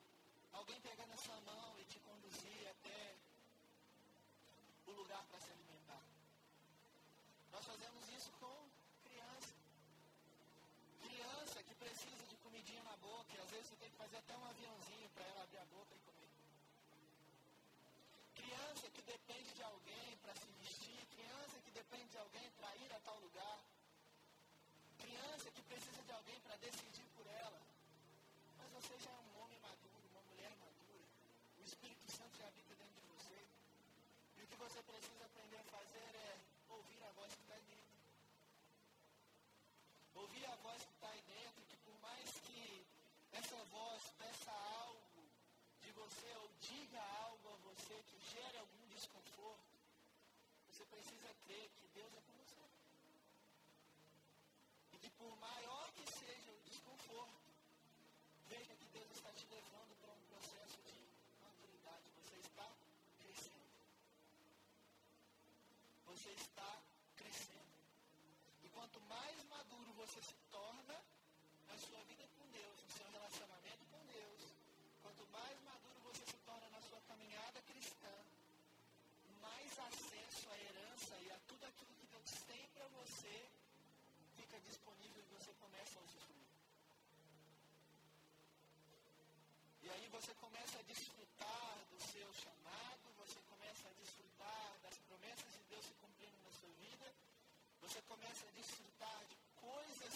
alguém 0.53 0.81
pegar 0.81 1.07
na 1.07 1.17
sua 1.19 1.41
mão 1.43 1.79
e 1.79 1.85
te 1.85 2.01
conduzir 2.01 2.67
até 2.67 3.15
o 4.87 4.91
lugar 4.91 5.25
para 5.27 5.39
se 5.39 5.53
alimentar. 5.53 6.03
Nós 7.53 7.65
fazemos 7.65 8.09
isso 8.09 8.33
com 8.41 8.69
criança. 9.05 9.55
Criança 11.01 11.63
que 11.63 11.75
precisa 11.77 12.27
de 12.27 12.37
comidinha 12.39 12.83
na 12.83 12.97
boca, 12.97 13.35
e 13.35 13.41
às 13.41 13.51
vezes 13.51 13.69
você 13.69 13.77
tem 13.77 13.91
que 13.91 13.97
fazer 13.97 14.16
até 14.27 14.37
um 14.37 14.45
aviãozinho 14.45 15.09
para 15.11 15.25
ela 15.25 15.43
abrir 15.45 15.59
a 15.59 15.65
boca 15.67 15.95
e 15.95 15.99
comer. 16.01 16.31
Criança 18.35 18.91
que 18.91 19.03
depende 19.03 19.55
de 19.55 19.63
alguém 19.63 20.17
para 20.19 20.35
se 20.35 20.51
vestir, 20.59 21.07
criança 21.15 21.61
que 21.61 21.71
depende 21.71 22.09
de 22.11 22.19
alguém 22.19 22.51
para 22.59 22.75
ir 22.77 22.93
a 22.93 23.01
tal 23.01 23.19
lugar. 23.21 23.59
Criança 24.99 25.51
que 25.53 25.63
precisa 25.63 26.03
de 26.03 26.13
alguém 26.13 26.41
para 26.41 26.57
decidir 26.57 27.07
por 27.15 27.27
ela. 27.29 27.63
Mas 28.59 28.69
você 28.73 28.99
já 28.99 29.11
é 29.11 29.19
um 29.19 29.43
homem 29.43 29.61
maduro, 29.61 30.09
uma 30.11 30.23
mulher 30.23 30.57
madura. 30.57 31.07
O 31.59 31.63
Espírito 31.63 32.11
Santo 32.11 32.37
já 32.37 32.49
habita 32.49 32.75
dentro 32.75 33.01
de 33.01 33.07
você. 33.07 33.39
E 34.39 34.43
o 34.43 34.47
que 34.49 34.57
você 34.57 34.83
precisa 34.83 35.25
aprender 35.25 35.59
a 35.59 35.65
fazer 35.65 36.11
é 36.17 36.39
ouvir 36.69 37.03
a 37.05 37.13
voz 37.13 37.33
que 37.33 37.43
está 37.43 37.59
dentro. 37.59 37.95
Ouvir 40.15 40.47
a 40.47 40.56
você 46.07 46.33
ou 46.37 46.49
diga 46.61 47.01
algo 47.23 47.49
a 47.49 47.57
você 47.69 47.95
que 48.09 48.19
gere 48.33 48.59
algum 48.59 48.87
desconforto, 48.87 49.75
você 50.69 50.85
precisa 50.87 51.35
crer 51.45 51.69
que 51.71 51.89
Deus 51.89 52.13
é 52.15 52.21
com 52.21 52.33
você. 52.35 52.63
E 54.93 54.99
que 54.99 55.11
por 55.11 55.37
maior 55.39 55.91
que 55.95 56.07
seja 56.13 56.53
o 56.53 56.61
desconforto, 56.61 57.51
veja 58.49 58.77
que 58.77 58.87
Deus 58.87 59.11
está 59.11 59.33
te 59.33 59.47
levando 59.47 59.97
para 60.01 60.13
um 60.13 60.23
processo 60.31 60.79
de 60.83 60.95
maturidade. 61.43 62.09
Você 62.19 62.37
está 62.37 62.69
crescendo. 63.19 63.75
Você 66.07 66.31
está 66.31 66.83
crescendo. 67.17 67.75
E 68.63 68.69
quanto 68.69 69.01
mais 69.01 69.45
maduro 69.45 69.93
você 69.95 70.23
se 70.23 70.37
torna 70.53 71.03
na 71.67 71.77
sua 71.79 72.03
vida 72.05 72.29
com 72.39 72.47
Deus, 72.51 72.83
no 72.85 72.91
seu 72.93 73.11
relacionamento 73.11 73.85
com 73.87 74.07
Deus, 74.07 74.57
quanto 75.03 75.27
mais 75.29 75.61
maduro 75.63 76.01
você 76.01 76.25
se 76.27 76.37
torna 76.39 76.69
na 76.71 76.81
sua 76.81 77.01
caminhada 77.03 77.63
cristã, 77.63 78.15
mais 79.41 79.79
acesso 79.79 80.51
à 80.51 80.59
herança 80.59 81.17
e 81.21 81.31
a 81.31 81.39
tudo 81.47 81.65
tem 82.35 82.67
para 82.69 82.87
você 82.89 83.51
fica 84.37 84.61
disponível 84.61 85.23
e 85.23 85.35
você 85.35 85.53
começa 85.55 85.99
a 85.99 86.03
usufruir. 86.03 86.47
E 89.83 89.91
aí 89.91 90.09
você 90.09 90.35
começa 90.35 90.79
a 90.79 90.83
desfrutar 90.83 91.79
do 91.91 92.01
seu 92.01 92.33
chamado, 92.35 93.13
você 93.19 93.41
começa 93.43 93.89
a 93.89 93.93
desfrutar 93.93 94.79
das 94.83 94.99
promessas 94.99 95.53
de 95.53 95.63
Deus 95.71 95.85
se 95.85 95.95
cumprindo 95.95 96.37
na 96.43 96.51
sua 96.51 96.71
vida, 96.71 97.15
você 97.81 98.03
começa 98.03 98.47
a 98.47 98.51
desfrutar 98.51 99.25
de 99.27 99.37
coisas 99.61 100.15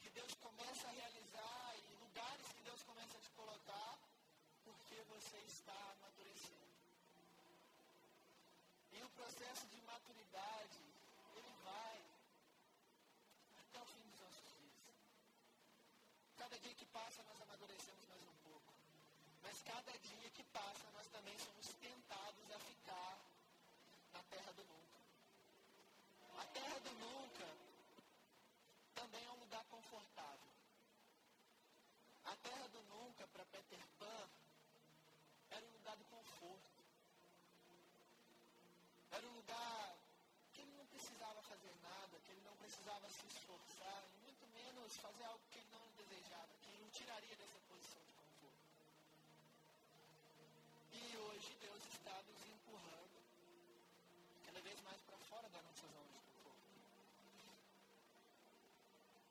que 0.00 0.10
Deus 0.10 0.34
começa 0.34 0.86
a 0.86 0.92
realizar 0.92 1.76
e 1.78 1.94
lugares 1.96 2.46
que 2.46 2.62
Deus 2.62 2.82
começa 2.82 3.18
a 3.18 3.20
te 3.20 3.30
colocar, 3.30 3.98
porque 4.64 4.96
você 5.08 5.38
está 5.38 5.78
amadurecendo. 5.98 6.62
E 8.92 9.02
o 9.02 9.10
processo 9.10 9.66
de 9.66 9.80
maturidade, 9.82 10.78
ele 11.34 11.52
vai 11.64 12.04
até 13.58 13.80
o 13.80 13.86
fim 13.86 14.02
dos 14.10 14.20
nossos 14.20 14.44
dias. 14.58 14.82
Cada 16.36 16.51
dia 16.62 16.74
que 16.74 16.86
passa, 16.86 17.22
nós 17.24 17.40
amadurecemos 17.42 18.08
mais 18.08 18.22
um 18.22 18.36
pouco. 18.44 18.72
Mas 19.42 19.60
cada 19.62 19.98
dia 19.98 20.30
que 20.30 20.44
passa, 20.44 20.90
nós 20.92 21.08
também 21.08 21.36
somos 21.38 21.66
tentados 21.74 22.50
a 22.52 22.58
ficar 22.60 23.18
na 24.12 24.22
terra 24.22 24.52
do 24.52 24.64
nunca. 24.64 25.00
A 26.38 26.44
terra 26.46 26.78
do 26.78 26.92
nunca 26.92 27.48
também 28.94 29.24
é 29.24 29.30
um 29.32 29.40
lugar 29.40 29.64
confortável. 29.64 30.52
A 32.24 32.36
terra 32.36 32.68
do 32.68 32.82
nunca, 32.84 33.26
para 33.26 33.44
Peter 33.46 33.84
Pan, 33.98 34.30
era 35.50 35.66
um 35.66 35.72
lugar 35.72 35.96
de 35.96 36.04
conforto. 36.04 36.82
Era 39.10 39.26
um 39.26 39.34
lugar 39.34 39.98
que 40.52 40.60
ele 40.60 40.76
não 40.76 40.86
precisava 40.86 41.42
fazer 41.42 41.74
nada, 41.82 42.20
que 42.20 42.30
ele 42.30 42.40
não 42.42 42.56
precisava 42.56 43.10
se 43.10 43.26
esforçar, 43.26 44.04
muito 44.22 44.46
menos 44.46 44.96
fazer 44.98 45.24
algo 45.24 45.44
que 45.50 45.58
ele 45.58 45.68
não 45.72 45.90
desejava, 45.96 46.56
que 46.62 46.70
ele 46.70 46.84
o 46.84 46.90
tiraria 46.90 47.36
dessa 47.36 47.58
posição 47.68 48.02
de 48.04 48.12
conforto. 48.12 48.62
E 50.92 51.16
hoje 51.16 51.56
Deus 51.60 51.84
está 51.86 52.22
nos 52.22 52.46
empurrando 52.46 53.22
cada 54.44 54.60
vez 54.60 54.80
mais 54.82 55.00
para 55.02 55.18
fora 55.18 55.48
da 55.48 55.62
nossa 55.62 55.86
zona 55.88 56.08
de 56.08 56.20
conforto. 56.20 56.62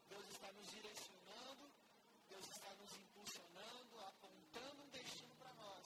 Deus 0.09 0.27
está 0.29 0.51
nos 0.53 0.71
direcionando, 0.71 1.71
Deus 2.29 2.47
está 2.49 2.73
nos 2.75 2.97
impulsionando, 2.97 3.99
apontando 4.07 4.83
um 4.83 4.89
destino 4.89 5.35
para 5.35 5.53
nós. 5.53 5.85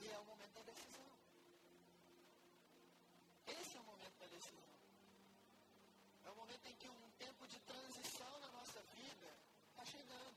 E 0.00 0.08
é 0.08 0.18
o 0.18 0.24
momento 0.24 0.52
da 0.52 0.62
decisão. 0.62 1.08
Esse 3.46 3.76
é 3.76 3.80
o 3.80 3.84
momento 3.84 4.18
da 4.18 4.26
decisão. 4.26 4.78
É 6.28 6.30
o 6.30 6.34
momento 6.34 6.66
em 6.66 6.76
que 6.76 6.88
um 6.88 7.10
tempo 7.12 7.46
de 7.46 7.58
transição 7.60 8.38
na 8.40 8.48
nossa 8.48 8.82
vida 8.82 9.34
está 9.70 9.84
chegando. 9.84 10.36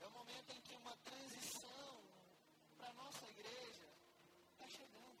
É 0.00 0.06
o 0.06 0.10
momento 0.10 0.50
em 0.50 0.60
que 0.60 0.74
uma 0.76 0.94
transição 0.98 2.04
para 2.76 2.90
a 2.90 2.92
nossa 2.92 3.26
igreja 3.30 3.88
está 4.52 4.68
chegando. 4.68 5.18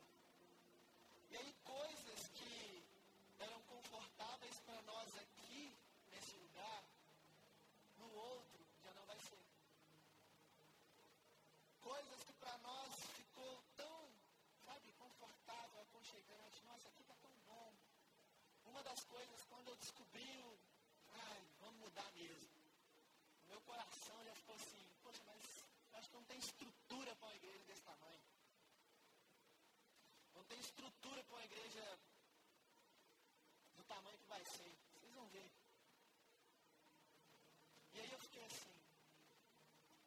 E 1.30 1.36
aí 1.38 1.52
coisas 1.64 2.28
que 2.28 2.84
eram 3.38 3.60
confortáveis 3.62 4.60
para 4.60 4.82
nós 4.82 5.16
aqui, 5.16 5.74
nesse 6.10 6.36
lugar, 6.36 6.84
no 7.96 8.12
outro 8.12 8.66
já 8.82 8.92
não 8.92 9.06
vai 9.06 9.18
ser. 9.20 9.42
Coisas 11.80 12.24
que 12.24 12.32
para 12.34 12.58
nós 12.58 12.94
ficou 13.16 13.62
tão, 13.76 14.10
sabe, 14.66 14.92
confortável, 14.92 15.80
aconchegante. 15.80 16.62
Nossa, 16.64 16.88
aqui 16.88 17.00
está 17.00 17.14
tão 17.22 17.32
bom. 17.46 17.72
Uma 18.66 18.82
das 18.82 19.02
coisas, 19.04 19.44
quando 19.44 19.68
eu 19.68 19.76
descobri 19.76 20.38
o, 20.40 20.58
ai, 21.14 21.46
vamos 21.60 21.78
mudar 21.80 22.10
mesmo. 22.12 22.50
O 23.46 23.48
meu 23.48 23.60
coração 23.60 24.24
já 24.24 24.34
ficou 24.34 24.54
assim, 24.56 24.84
poxa, 25.02 25.22
mas 25.24 25.64
acho 25.94 26.08
que 26.10 26.16
não 26.16 26.24
tem 26.24 26.38
estrutura 26.38 27.14
para 27.16 27.28
uma 27.28 27.36
igreja 27.36 27.64
desse 27.64 27.82
tamanho. 27.82 28.20
Não 30.34 30.35
tem 30.48 30.60
estrutura 30.60 31.22
para 31.24 31.34
uma 31.36 31.44
igreja 31.44 31.98
do 33.76 33.84
tamanho 33.84 34.18
que 34.18 34.28
vai 34.28 34.44
ser. 34.44 34.72
Vocês 34.94 35.12
vão 35.14 35.28
ver. 35.28 35.50
E 37.94 38.00
aí 38.00 38.12
eu 38.12 38.18
fiquei 38.18 38.44
assim, 38.44 38.74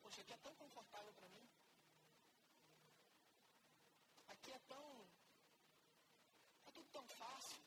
poxa, 0.02 0.21
aqui 0.21 0.34
é 0.34 0.38
tão 0.38 0.56
confortável 0.56 1.13
para 1.13 1.30
mim. 1.30 1.49
Aqui 4.28 4.52
é 4.52 4.60
tão. 4.60 5.08
É 6.67 6.71
tudo 6.71 6.88
tão 6.91 7.08
fácil. 7.08 7.63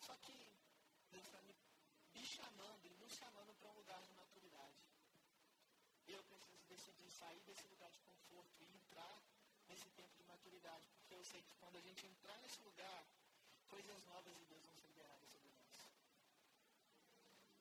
Só 0.00 0.14
que 0.16 0.36
Deus 1.10 1.24
está 1.24 1.40
me, 1.42 1.54
me 2.14 2.24
chamando 2.26 2.86
e 2.86 2.94
nos 2.96 3.12
chamando 3.14 3.54
para 3.54 3.70
um 3.70 3.76
lugar 3.76 4.02
de 4.02 4.12
maturidade. 4.12 4.78
Eu 6.06 6.22
preciso 6.24 6.62
decidir 6.68 7.10
sair 7.10 7.40
desse 7.40 7.66
lugar 7.68 7.90
de 7.90 8.00
conforto 8.00 8.62
e 8.62 8.76
entrar 8.76 9.23
nesse 9.74 9.90
tempo 9.90 10.14
de 10.14 10.22
maturidade. 10.24 10.86
Porque 10.98 11.14
eu 11.14 11.24
sei 11.24 11.42
que 11.42 11.54
quando 11.56 11.76
a 11.76 11.80
gente 11.80 12.06
entrar 12.06 12.38
nesse 12.38 12.62
lugar, 12.62 13.04
coisas 13.68 14.04
novas 14.06 14.36
de 14.36 14.44
Deus 14.44 14.64
vão 14.66 14.76
ser 14.76 14.86
liberadas 14.86 15.28
sobre 15.30 15.48
nós. 15.50 15.74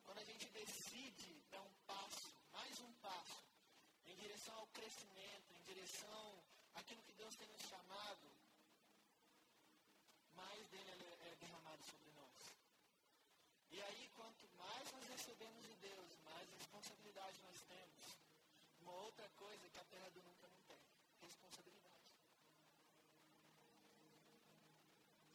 Quando 0.03 0.19
a 0.19 0.23
gente 0.23 0.45
decide 0.49 1.41
dar 1.49 1.61
um 1.61 1.73
passo, 1.87 2.29
mais 2.51 2.79
um 2.81 2.93
passo, 3.01 3.43
em 4.05 4.15
direção 4.15 4.55
ao 4.59 4.67
crescimento, 4.67 5.53
em 5.57 5.63
direção 5.63 6.43
àquilo 6.75 7.01
que 7.01 7.13
Deus 7.13 7.35
tem 7.35 7.47
nos 7.47 7.61
chamado, 7.63 8.29
mais 10.35 10.67
dele 10.67 10.91
é 10.91 11.35
derramado 11.39 11.83
sobre 11.83 12.11
nós. 12.11 12.41
E 13.71 13.81
aí, 13.81 14.07
quanto 14.09 14.47
mais 14.55 14.91
nós 14.91 15.07
recebemos 15.07 15.65
de 15.65 15.75
Deus, 15.77 16.19
mais 16.25 16.47
responsabilidade 16.51 17.41
nós 17.41 17.59
temos. 17.63 18.05
Uma 18.81 18.93
outra 19.01 19.27
coisa 19.29 19.67
que 19.67 19.79
a 19.79 19.85
terra 19.85 20.09
do 20.09 20.21
nunca 20.21 20.47
não 20.47 20.61
tem, 20.67 20.77
responsabilidade. 21.21 22.03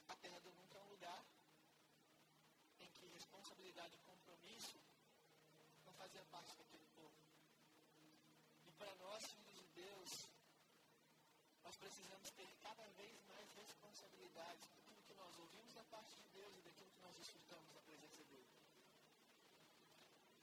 A 0.09 0.15
terra 0.15 0.39
do 0.39 0.51
nunca 0.53 0.77
é 0.77 0.81
um 0.81 0.89
lugar 0.89 1.25
em 2.79 2.89
que 2.91 3.05
responsabilidade 3.79 3.95
e 3.95 3.99
compromisso 3.99 4.77
não 5.85 5.93
fazia 5.93 6.23
parte 6.25 6.53
daquele 6.57 6.85
povo. 6.95 7.15
E 8.67 8.71
para 8.73 8.93
nós, 8.95 9.25
filhos 9.25 9.55
de 9.55 9.67
Deus, 9.73 10.27
nós 11.63 11.75
precisamos 11.77 12.29
ter 12.31 12.49
cada 12.61 12.85
vez 12.99 13.15
mais 13.27 13.47
responsabilidades 13.55 14.67
daquilo 14.75 15.03
que 15.07 15.13
nós 15.13 15.39
ouvimos 15.39 15.73
da 15.73 15.83
parte 15.85 16.15
de 16.15 16.27
Deus 16.33 16.57
e 16.57 16.61
daquilo 16.61 16.91
que 16.91 17.01
nós 17.01 17.15
desfrutamos 17.15 17.73
da 17.73 17.81
presença 17.81 18.23
dele. 18.25 18.49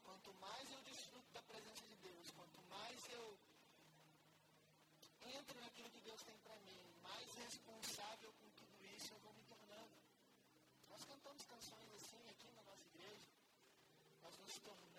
Quanto 0.02 0.32
mais 0.34 0.72
eu 0.72 0.80
desfruto 0.82 1.32
da 1.32 1.42
presença 1.42 1.86
de 1.86 1.96
Deus, 1.96 2.30
quanto 2.30 2.60
mais 2.70 3.08
eu 3.10 3.38
entro 5.20 5.60
naquilo 5.60 5.90
que 5.90 6.00
Deus 6.00 6.22
tem 6.22 6.38
para 6.38 6.56
mim, 6.60 6.80
mais 7.02 7.34
responsável 7.34 8.32
com 8.32 8.50
tudo 8.50 8.86
isso 8.96 9.12
eu 9.12 9.18
vou 9.18 9.34
me 9.34 9.42
tornando. 9.44 9.96
Nós 10.88 11.04
cantamos 11.04 11.44
canções 11.44 11.92
assim 11.92 12.28
aqui 12.30 12.50
na 12.52 12.62
nossa 12.62 12.86
igreja. 12.86 12.96
Nós 14.64 14.95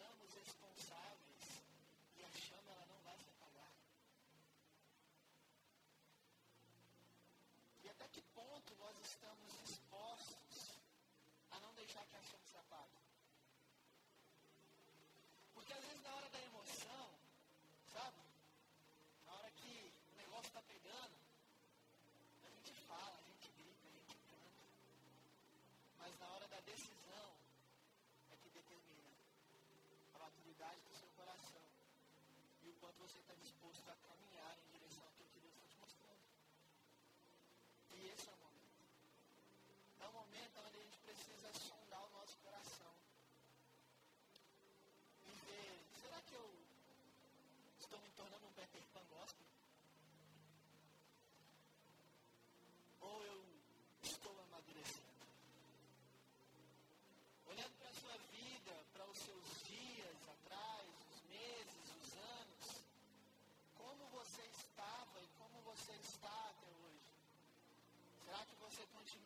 você 33.00 33.20
está 33.20 33.34
disposto 33.36 33.90
a 33.90 33.96
caminhar. 34.08 34.37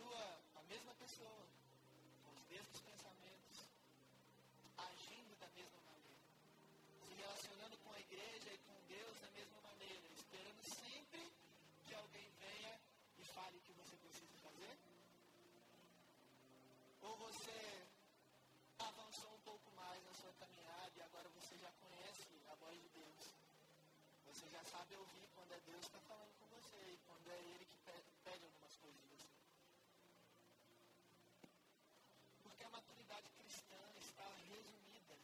Continua 0.02 0.42
a 0.56 0.64
mesma 0.64 0.94
pessoa, 0.96 1.46
com 2.26 2.32
os 2.34 2.44
mesmos 2.50 2.82
pensamentos, 2.82 3.70
agindo 4.78 5.36
da 5.38 5.48
mesma 5.50 5.80
maneira, 5.86 6.18
se 7.06 7.14
relacionando 7.14 7.78
com 7.78 7.94
a 7.94 8.00
igreja 8.00 8.50
e 8.52 8.58
com 8.66 8.74
Deus 8.88 9.20
da 9.20 9.30
mesma 9.30 9.62
maneira, 9.62 10.08
esperando 10.10 10.64
sempre 10.64 11.32
que 11.86 11.94
alguém 11.94 12.28
venha 12.40 12.80
e 13.20 13.24
fale 13.26 13.58
o 13.58 13.62
que 13.62 13.74
você 13.74 13.96
precisa 13.98 14.38
fazer? 14.40 14.76
Ou 17.02 17.16
você 17.18 17.88
avançou 18.80 19.36
um 19.36 19.42
pouco 19.42 19.70
mais 19.76 20.04
na 20.04 20.14
sua 20.14 20.34
caminhada 20.34 20.92
e 20.98 21.02
agora 21.02 21.30
você 21.30 21.58
já 21.60 21.72
conhece 21.74 22.42
a 22.50 22.56
voz 22.56 22.82
de 22.82 22.90
Deus? 22.90 23.22
Você 24.26 24.50
já 24.50 24.64
sabe 24.64 24.96
ouvir 24.96 25.30
quando 25.36 25.52
é 25.52 25.60
Deus 25.60 25.82
que 25.82 25.96
está 25.96 26.02
falando 26.02 26.34
com 26.40 26.48
você 26.48 26.78
e 26.90 26.98
quando 27.06 27.30
é 27.30 27.38
Ele 27.38 27.66
que 27.66 27.78
pede 28.24 28.46
algumas 28.46 28.76
coisas 28.78 29.00
de 29.00 29.08
você. 29.08 29.32
Porque 32.44 32.64
a 32.64 32.70
maturidade 32.70 33.30
cristã 33.32 33.82
está 33.98 34.28
resumida 34.50 35.18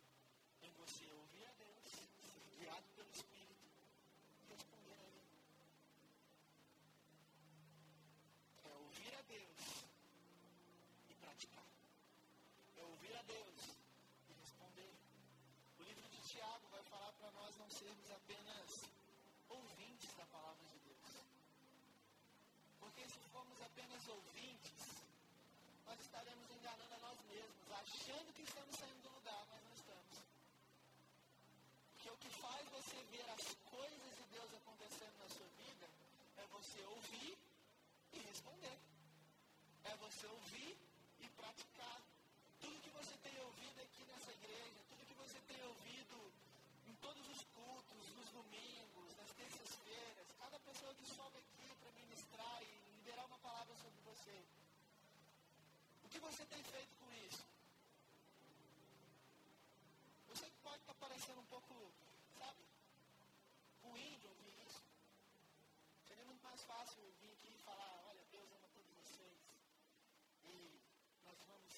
em 0.63 0.71
você 0.71 1.05
ouvir 1.11 1.45
a 1.45 1.51
Deus, 1.51 1.83
ser 1.85 2.41
guiado 2.57 2.87
pelo 2.95 3.11
Espírito 3.11 3.67
e 4.41 4.45
responder 4.53 4.93
a 4.93 5.03
Ele. 5.05 5.21
É 8.63 8.73
ouvir 8.73 9.13
a 9.13 9.21
Deus 9.21 9.85
e 11.09 11.13
praticar. 11.13 11.67
É 12.75 12.83
ouvir 12.83 13.15
a 13.15 13.21
Deus 13.21 13.77
e 14.29 14.33
responder. 14.33 14.93
O 15.79 15.83
livro 15.83 16.09
de 16.09 16.21
Tiago 16.21 16.67
vai 16.69 16.83
falar 16.83 17.11
para 17.13 17.31
nós 17.31 17.55
não 17.57 17.66
sermos 17.77 18.09
apenas 18.09 18.89
ouvintes 19.49 20.11
da 20.15 20.25
palavra 20.25 20.65
de 20.65 20.79
Deus. 20.79 21.09
Porque 22.79 23.07
se 23.07 23.19
formos 23.29 23.61
apenas 23.61 24.07
ouvintes, 24.07 24.81
nós 25.85 25.99
estaremos 25.99 26.49
enganando 26.49 26.95
a 26.95 26.99
nós 26.99 27.19
mesmos, 27.29 27.71
achando 27.71 28.33
que 28.33 28.41
estamos 28.41 28.75
saindo 28.75 29.01
do 29.03 29.09
lugar, 29.09 29.45
mas 29.51 29.63
não 29.63 29.73
estamos. 29.73 30.17
Porque 31.93 32.09
o 32.09 32.17
que 32.17 32.29
faz 32.41 32.67
você 32.69 33.03
ver 33.11 33.29
as 33.29 33.45
coisas 33.69 34.15
de 34.15 34.23
Deus 34.23 34.53
acontecendo 34.55 35.17
na 35.19 35.29
sua 35.29 35.47
vida 35.61 35.87
é 36.37 36.47
você 36.47 36.83
ouvir 36.85 37.37
e 38.13 38.17
responder. 38.17 38.79
É 39.83 39.95
você 39.97 40.25
ouvir 40.25 40.86
que 56.17 56.25
você 56.25 56.45
tem 56.47 56.63
feito 56.63 56.95
com 56.95 57.13
isso? 57.13 57.45
Eu 60.27 60.35
sei 60.35 60.49
que 60.49 60.57
pode 60.61 60.79
estar 60.81 60.95
parecendo 60.95 61.41
um 61.41 61.45
pouco, 61.45 61.93
sabe, 62.35 62.63
ruim 63.83 64.17
de 64.17 64.25
ouvir 64.25 64.53
isso. 64.65 64.81
Seria 66.07 66.25
muito 66.25 66.41
mais 66.41 66.63
fácil 66.63 67.03
vir 67.21 67.31
aqui 67.33 67.53
e 67.53 67.59
falar, 67.59 68.01
olha, 68.09 68.25
Deus 68.31 68.51
ama 68.51 68.67
todos 68.73 68.91
vocês. 68.95 69.37
E 70.45 70.81
nós 71.23 71.37
vamos 71.45 71.73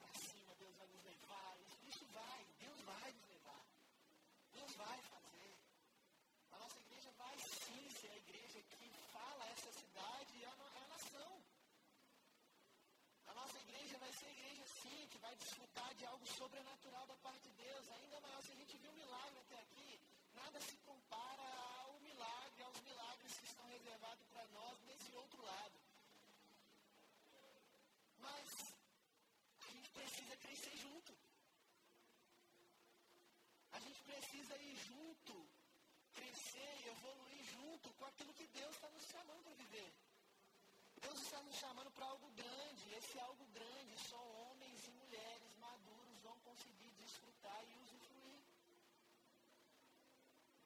para 0.00 0.12
cima, 0.18 0.54
Deus 0.56 0.76
vai 0.76 0.88
nos 0.88 1.04
levar. 1.04 1.56
Isso, 1.60 1.78
isso 1.86 2.06
vai, 2.06 2.44
Deus 2.58 2.80
vai 2.80 3.12
nos 3.12 3.28
levar. 3.28 3.64
Deus 4.54 4.72
vai 4.74 5.02
fazer. 5.02 5.54
A 6.50 6.58
nossa 6.58 6.80
igreja 6.80 7.12
vai 7.12 7.38
sim 7.38 7.90
ser 7.90 8.10
a 8.10 8.16
igreja 8.16 8.60
que 8.62 8.90
fala 9.12 9.46
essa 9.46 9.70
cidade 9.70 10.36
e 10.36 10.44
a, 10.44 10.50
a 10.50 10.88
nação. 10.88 11.56
A 13.26 13.34
nossa 13.34 13.58
igreja 13.58 13.98
vai 13.98 14.12
ser 14.12 14.26
a 14.26 14.30
igreja 14.30 14.66
sim, 14.66 15.08
que 15.08 15.15
vai 15.26 15.34
desfrutar 15.36 15.92
de 15.94 16.04
algo 16.06 16.26
sobrenatural 16.38 17.04
da 17.06 17.16
parte 17.16 17.48
de 17.48 17.54
Deus. 17.62 17.88
Ainda 17.90 18.20
maior, 18.20 18.42
se 18.42 18.52
a 18.52 18.54
gente 18.54 18.76
viu 18.78 18.90
um 18.92 19.00
milagre 19.02 19.38
até 19.40 19.58
aqui, 19.60 20.00
nada 20.34 20.60
se 20.60 20.76
compara 20.88 21.48
ao 21.82 21.98
milagre, 22.00 22.62
aos 22.62 22.80
milagres 22.82 23.38
que 23.38 23.46
estão 23.46 23.66
reservados 23.66 24.24
para 24.26 24.46
nós 24.58 24.80
nesse 24.82 25.10
outro 25.16 25.42
lado. 25.42 25.78
Mas 28.18 28.46
a 29.66 29.70
gente 29.72 29.90
precisa 29.90 30.36
crescer 30.36 30.76
junto. 30.76 31.18
A 33.72 33.80
gente 33.80 34.00
precisa 34.02 34.56
ir 34.58 34.76
junto, 34.76 35.34
crescer 36.14 36.74
e 36.82 36.88
evoluir 36.88 37.44
junto 37.56 37.92
com 37.94 38.04
aquilo 38.04 38.32
que 38.34 38.46
Deus 38.46 38.74
está 38.76 38.88
nos 38.90 39.06
chamando 39.06 39.42
para 39.42 39.54
viver. 39.54 39.92
Deus 41.00 41.20
está 41.20 41.42
nos 41.42 41.56
chamando 41.56 41.90
para 41.90 42.06
algo 42.06 42.30
grande. 42.30 42.94
Esse 42.94 43.18
algo 43.18 43.44
grande 43.46 43.96
só 44.08 44.16
homens 44.16 44.55
e 47.64 47.78
usufruir. 47.78 48.42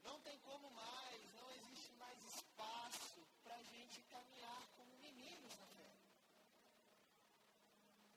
Não 0.05 0.21
tem 0.21 0.39
como 0.41 0.71
mais, 0.71 1.35
não 1.35 1.51
existe 1.53 1.93
mais 1.95 2.19
espaço 2.35 3.27
para 3.45 3.57
a 3.57 3.63
gente 3.63 4.03
caminhar 4.03 4.63
como 4.77 4.97
meninos 4.99 5.57
na 5.59 5.67
fé. 5.67 5.93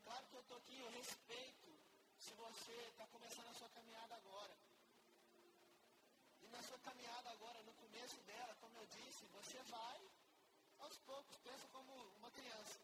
Claro 0.03 0.25
que 0.27 0.35
eu 0.35 0.41
estou 0.41 0.57
aqui, 0.57 0.79
eu 0.79 0.89
respeito 0.91 1.79
se 2.19 2.33
você 2.33 2.73
está 2.89 3.05
começando 3.07 3.49
a 3.49 3.53
sua 3.53 3.69
caminhada 3.69 4.15
agora. 4.15 4.55
E 6.41 6.47
na 6.47 6.61
sua 6.63 6.79
caminhada 6.79 7.29
agora, 7.31 7.61
no 7.63 7.73
começo 7.73 8.17
dela, 8.23 8.55
como 8.61 8.77
eu 8.77 8.85
disse, 8.87 9.25
você 9.27 9.61
vai 9.63 9.99
aos 10.79 10.97
poucos, 10.99 11.37
pensa 11.37 11.67
como 11.71 11.91
uma 12.19 12.31
criança. 12.31 12.79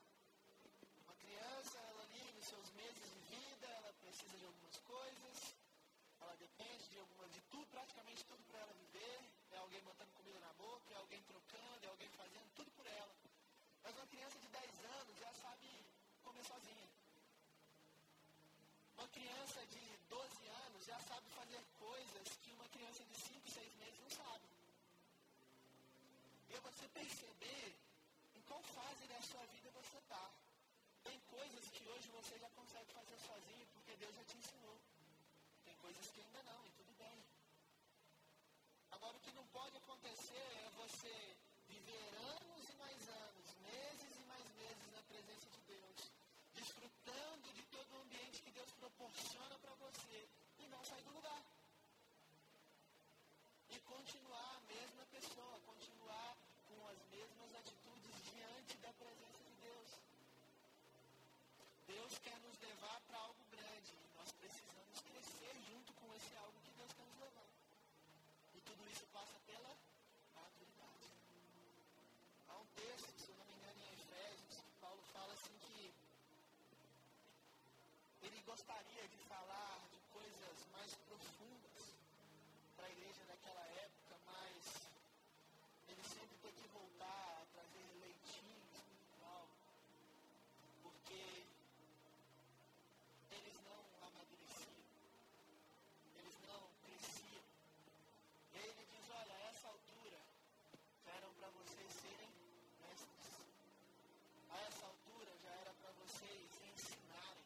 Uma 1.04 1.15
criança, 1.15 1.78
ela 1.78 2.04
ali 2.04 2.32
nos 2.34 2.46
seus 2.46 2.70
meses 2.72 3.04
de 3.12 3.20
vida, 3.36 3.68
ela 3.68 3.94
precisa 3.94 4.38
de 4.38 4.46
algumas 4.46 4.78
coisas, 4.78 5.56
ela 6.22 6.36
depende 6.36 6.89
de 6.89 7.00
alguma, 7.00 7.28
de 7.30 7.42
tudo, 7.52 7.68
praticamente 7.68 8.24
tudo 8.26 8.44
para 8.46 8.60
ela 8.60 8.74
viver. 8.74 9.20
É 9.52 9.58
alguém 9.58 9.82
botando 9.84 10.13
comida 10.13 10.39
na 10.39 10.54
boca, 10.54 10.94
é 10.94 10.98
alguém 10.98 11.22
trocando, 11.24 11.86
é 11.86 11.89
alguém 11.89 12.10
fazendo 12.10 12.50
tudo 12.56 12.72
por 12.72 12.86
ela. 12.86 13.15
Mas 13.84 13.98
uma 14.10 14.17
criança 14.17 14.39
de 14.39 14.48
10 14.48 14.86
anos 14.86 15.17
já 15.19 15.34
sabe 15.34 15.86
comer 16.24 16.43
sozinha. 16.43 16.89
Uma 18.98 19.08
criança 19.10 19.65
de 19.67 19.98
12 20.10 20.48
anos 20.48 20.86
já 20.86 21.00
sabe 21.02 21.30
fazer 21.30 21.63
coisas 21.78 22.28
que 22.41 22.52
uma 22.54 22.67
criança 22.69 23.04
de 23.06 23.15
5, 23.15 23.52
6 23.52 23.76
meses 23.76 24.00
não 24.00 24.10
sabe. 24.10 24.48
E 26.50 26.54
é 26.56 26.60
você 26.60 26.88
perceber 26.88 27.76
em 28.34 28.41
qual 28.41 28.63
fase 28.63 29.06
da 29.06 29.22
sua 29.22 29.45
vida 29.45 29.69
você 29.69 29.98
está. 29.98 30.32
Tem 31.04 31.19
coisas 31.28 31.69
que 31.69 31.88
hoje 31.88 32.10
você 32.10 32.39
já 32.39 32.50
consegue 32.50 32.91
fazer 32.91 33.19
sozinho 33.19 33.67
porque 33.74 33.95
Deus 33.95 34.15
já 34.15 34.24
te 34.24 34.38
ensinou. 34.38 34.82
Tem 35.65 35.76
coisas 35.76 36.10
que 36.10 36.22
ainda 36.22 36.41
não, 36.43 36.65
e 36.65 36.72
tudo 36.72 36.91
bem. 36.98 37.24
Agora, 38.89 39.17
o 39.17 39.19
que 39.19 39.32
não 39.34 39.45
pode 39.50 39.78
acontecer 39.78 40.48
é 40.65 40.69
você 40.72 41.38
viver 41.69 42.15
anos 42.15 42.69
e 42.69 42.76
mais 42.78 43.10
anos, 43.10 43.56
meses 43.58 44.17
e 44.17 44.24
mais 44.26 44.48
meses 44.56 44.91
na 44.91 45.02
presença 45.04 45.50
de 45.50 45.62
Deus, 45.62 46.12
desfrutando 46.54 47.54
de 47.54 47.63
todo 47.67 47.93
o 47.93 48.02
ambiente 48.02 48.41
que 48.41 48.52
Deus 48.52 48.72
proporciona 48.74 49.58
para 49.60 49.76
você 49.76 50.28
e 50.58 50.67
não 50.67 50.84
sair 50.84 51.04
do 51.04 51.12
lugar. 51.12 51.43
E 53.69 53.80
continuar 54.10 54.56
a 54.58 54.74
mesma 54.74 55.06
pessoa, 55.13 55.60
continuar 55.67 56.36
com 56.67 56.88
as 56.88 56.98
mesmas 57.12 57.54
atitudes 57.54 58.15
diante 58.34 58.78
da 58.78 58.91
presença 58.93 59.38
de 59.38 59.54
Deus. 59.62 59.89
Deus 61.86 62.17
quer 62.17 62.39
nos 62.39 62.58
levar 62.60 63.00
para 63.02 63.19
algo 63.19 63.43
grande 63.52 63.93
e 63.93 64.17
nós 64.17 64.32
precisamos 64.32 65.00
crescer 65.02 65.54
junto 65.62 65.93
com 65.93 66.12
esse 66.15 66.36
algo 66.38 66.58
que 66.65 66.72
Deus 66.72 66.91
quer 66.91 67.06
nos 67.06 67.19
levar. 67.19 67.50
E 68.56 68.62
tudo 68.62 68.89
isso 68.89 69.06
passa 69.13 69.38
pela 69.45 69.78
maturidade. 70.34 71.13
Há 72.48 72.58
um 72.58 72.65
texto, 72.65 73.13
se 73.13 73.30
eu 73.30 73.38
não 73.38 73.45
me 73.45 73.54
engano, 73.54 73.80
em 73.80 73.93
Efésios, 73.93 74.58
que 74.58 74.72
Paulo 74.82 75.04
fala 75.13 75.34
assim 75.34 75.56
que 75.60 75.93
ele 78.24 78.41
gostaria 78.41 79.08
de 79.08 79.17
falar 79.30 79.78
de 79.91 80.00
coisas 80.10 80.65
mais 80.72 80.95
profundas 80.95 82.00
para 82.80 82.88
a 82.88 82.91
igreja 82.91 83.26
daquela 83.28 83.65
época, 83.65 84.15
mas 84.26 84.89
ele 85.89 86.02
sempre 86.02 86.38
tem 86.38 86.54
que 86.54 86.67
voltar 86.69 87.41
a 87.41 87.45
trazer 87.52 87.86
leitinho 88.00 88.63
espiritual, 88.72 89.50
porque 90.82 91.43
eles 93.32 93.56
não 93.67 93.84
amadureciam, 94.08 94.80
eles 96.15 96.36
não 96.48 96.62
cresciam. 96.86 97.43
E 98.54 98.58
aí 98.58 98.69
ele 98.69 98.86
diz, 98.95 99.10
olha, 99.10 99.34
a 99.36 99.41
essa 99.50 99.67
altura 99.67 100.22
já 101.04 101.12
eram 101.12 101.34
para 101.34 101.50
vocês 101.50 101.91
serem 101.91 102.32
mestres. 102.80 103.28
A 104.52 104.58
essa 104.58 104.86
altura 104.86 105.38
já 105.43 105.52
era 105.52 105.74
para 105.74 105.91
vocês 106.00 106.50
ensinarem. 106.63 107.43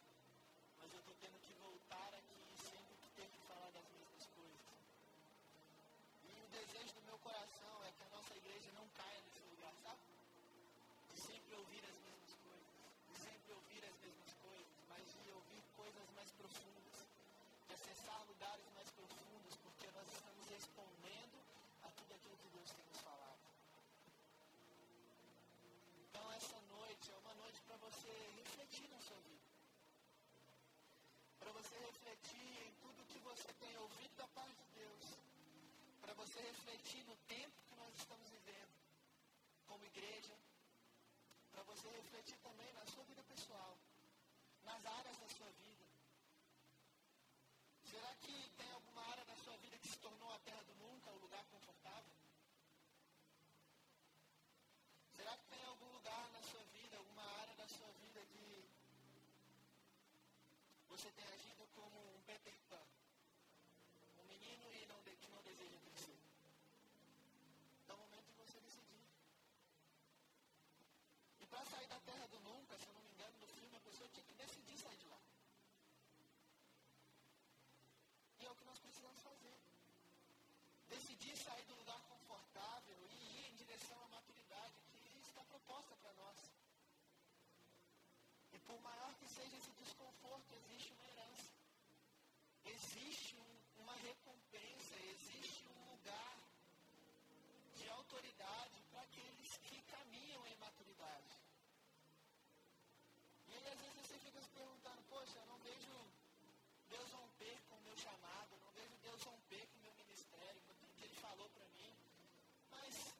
Mas 0.79 0.93
eu 0.93 0.99
estou 0.99 1.15
tendo 1.15 1.39
que 1.39 1.53
voltar 1.55 2.13
a 2.13 2.23
você 36.33 36.41
refletir 36.41 37.05
no 37.05 37.15
tempo 37.27 37.61
que 37.69 37.75
nós 37.75 37.93
estamos 37.93 38.27
vivendo 38.27 38.73
como 39.67 39.85
igreja, 39.85 40.35
para 41.51 41.61
você 41.61 41.87
refletir 41.89 42.35
também 42.39 42.73
na 42.73 42.83
sua 42.87 43.03
vida 43.03 43.23
pessoal, 43.25 43.77
nas 44.63 44.83
áreas 44.83 45.15
da 45.19 45.29
sua 45.29 45.51
vida. 45.51 45.85
Será 47.85 48.15
que 48.15 48.49
tem 48.57 48.71
alguma 48.71 49.03
área 49.11 49.23
da 49.25 49.35
sua 49.35 49.55
vida 49.57 49.77
que 49.77 49.87
se 49.87 49.97
tornou 49.99 50.33
a 50.33 50.39
terra 50.39 50.63
do 50.63 50.73
nunca, 50.73 51.11
o 51.11 51.19
lugar 51.19 51.45
confortável? 51.51 52.11
Será 55.15 55.37
que 55.37 55.45
tem 55.45 55.63
algum 55.65 55.91
lugar 55.91 56.31
na 56.31 56.41
sua 56.41 56.63
vida, 56.63 56.97
alguma 56.97 57.25
área 57.41 57.55
da 57.55 57.67
sua 57.67 57.91
vida 57.91 58.25
que 58.25 58.65
você 60.89 61.11
tem 61.11 61.27
agido 61.27 61.67
como 61.75 61.95
um 62.17 62.23
Peter 62.23 62.57
Pan? 62.69 62.81
Um 64.17 64.23
menino 64.25 64.73
e 64.73 64.85
não, 64.87 65.03
que 65.03 65.27
não 65.27 65.43
deseja 65.43 65.77
crescer. 65.77 66.23
É 67.87 67.93
o 67.93 67.97
momento 67.97 68.25
de 68.25 68.33
você 68.33 68.59
decidir. 68.59 69.03
E 71.41 71.45
para 71.45 71.65
sair 71.65 71.87
da 71.87 71.99
terra 71.99 72.27
do 72.27 72.39
nunca, 72.39 72.77
se 72.77 72.87
eu 72.87 72.93
não 72.93 73.01
me 73.01 73.11
engano, 73.11 73.37
no 73.39 73.47
filme, 73.47 73.75
a 73.75 73.79
pessoa 73.81 74.02
tinha 74.13 74.25
que 74.25 74.33
decidir 74.35 74.77
sair 74.77 74.97
de 74.97 75.07
lá. 75.07 75.21
E 78.39 78.45
é 78.45 78.51
o 78.51 78.55
que 78.55 78.65
nós 78.65 78.79
precisamos 78.79 79.21
fazer. 79.21 79.57
Decidir 80.87 81.35
sair 81.37 81.65
do 81.65 81.75
lugar 81.75 81.99
confortável 82.03 82.99
e 83.09 83.15
ir 83.39 83.45
em 83.51 83.55
direção 83.55 83.99
à 84.03 84.07
maturidade 84.09 84.75
que 84.91 85.17
está 85.19 85.43
proposta 85.45 85.95
para 85.97 86.13
nós. 86.13 86.39
E 88.53 88.59
por 88.59 88.79
maior 88.81 89.13
que 89.15 89.27
seja 89.27 89.57
esse 89.57 89.71
desconforto, 89.71 90.53
existe 90.53 90.93
uma 90.93 91.07
herança. 91.07 91.51
Existe 92.65 93.35
um, 93.35 93.81
uma 93.81 93.95
recompensa, 93.95 94.95
existe 95.13 95.67
um 95.67 95.91
lugar 95.91 96.37
de 97.75 97.89
autoridade 97.89 98.83
para 98.91 99.01
aqueles 99.01 99.57
que 99.57 99.81
caminham 99.81 100.45
em 100.45 100.55
maturidade. 100.57 101.43
E 103.47 103.55
aí 103.55 103.67
às 103.67 103.79
vezes 103.79 103.95
você 103.95 104.19
fica 104.19 104.41
se 104.41 104.49
perguntando, 104.49 105.03
poxa, 105.09 105.37
eu 105.39 105.45
não 105.45 105.57
vejo 105.59 105.93
Deus 106.89 107.11
romper 107.11 107.61
com 107.69 107.75
o 107.75 107.81
meu 107.81 107.97
chamado, 107.97 108.57
não 108.61 108.71
vejo 108.71 108.97
Deus 108.97 109.23
romper 109.23 109.67
com 109.67 109.79
o 109.79 109.81
meu 109.81 109.93
ministério, 109.95 110.61
com 110.61 110.73
tudo 110.75 110.95
que 110.95 111.03
Ele 111.03 111.15
falou 111.15 111.49
para 111.49 111.67
mim. 111.69 111.93
Mas 112.71 113.13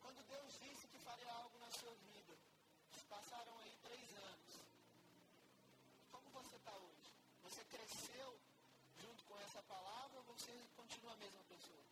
quando 0.00 0.26
Deus 0.26 0.58
disse 0.60 0.88
que 0.88 0.98
faria 0.98 1.32
algo 1.32 1.58
na 1.58 1.70
sua 1.70 1.94
vida, 1.94 2.36
passaram 3.08 3.58
aí 3.60 3.76
três 3.82 4.16
anos. 4.16 4.60
Como 6.10 6.30
você 6.30 6.56
está 6.56 6.76
hoje? 6.76 7.12
Você 7.42 7.63
cresceu 7.74 8.30
junto 9.02 9.24
com 9.24 9.38
essa 9.40 9.62
palavra 9.64 10.18
ou 10.18 10.24
você 10.32 10.52
continua 10.76 11.12
a 11.12 11.16
mesma 11.16 11.42
pessoa? 11.44 11.84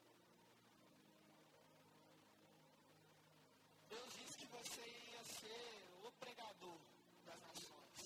Deus 3.88 4.12
disse 4.14 4.36
que 4.38 4.46
você 4.46 4.84
ia 5.10 5.24
ser 5.24 5.72
o 6.04 6.10
pregador 6.12 6.78
das 7.26 7.40
nações. 7.40 8.00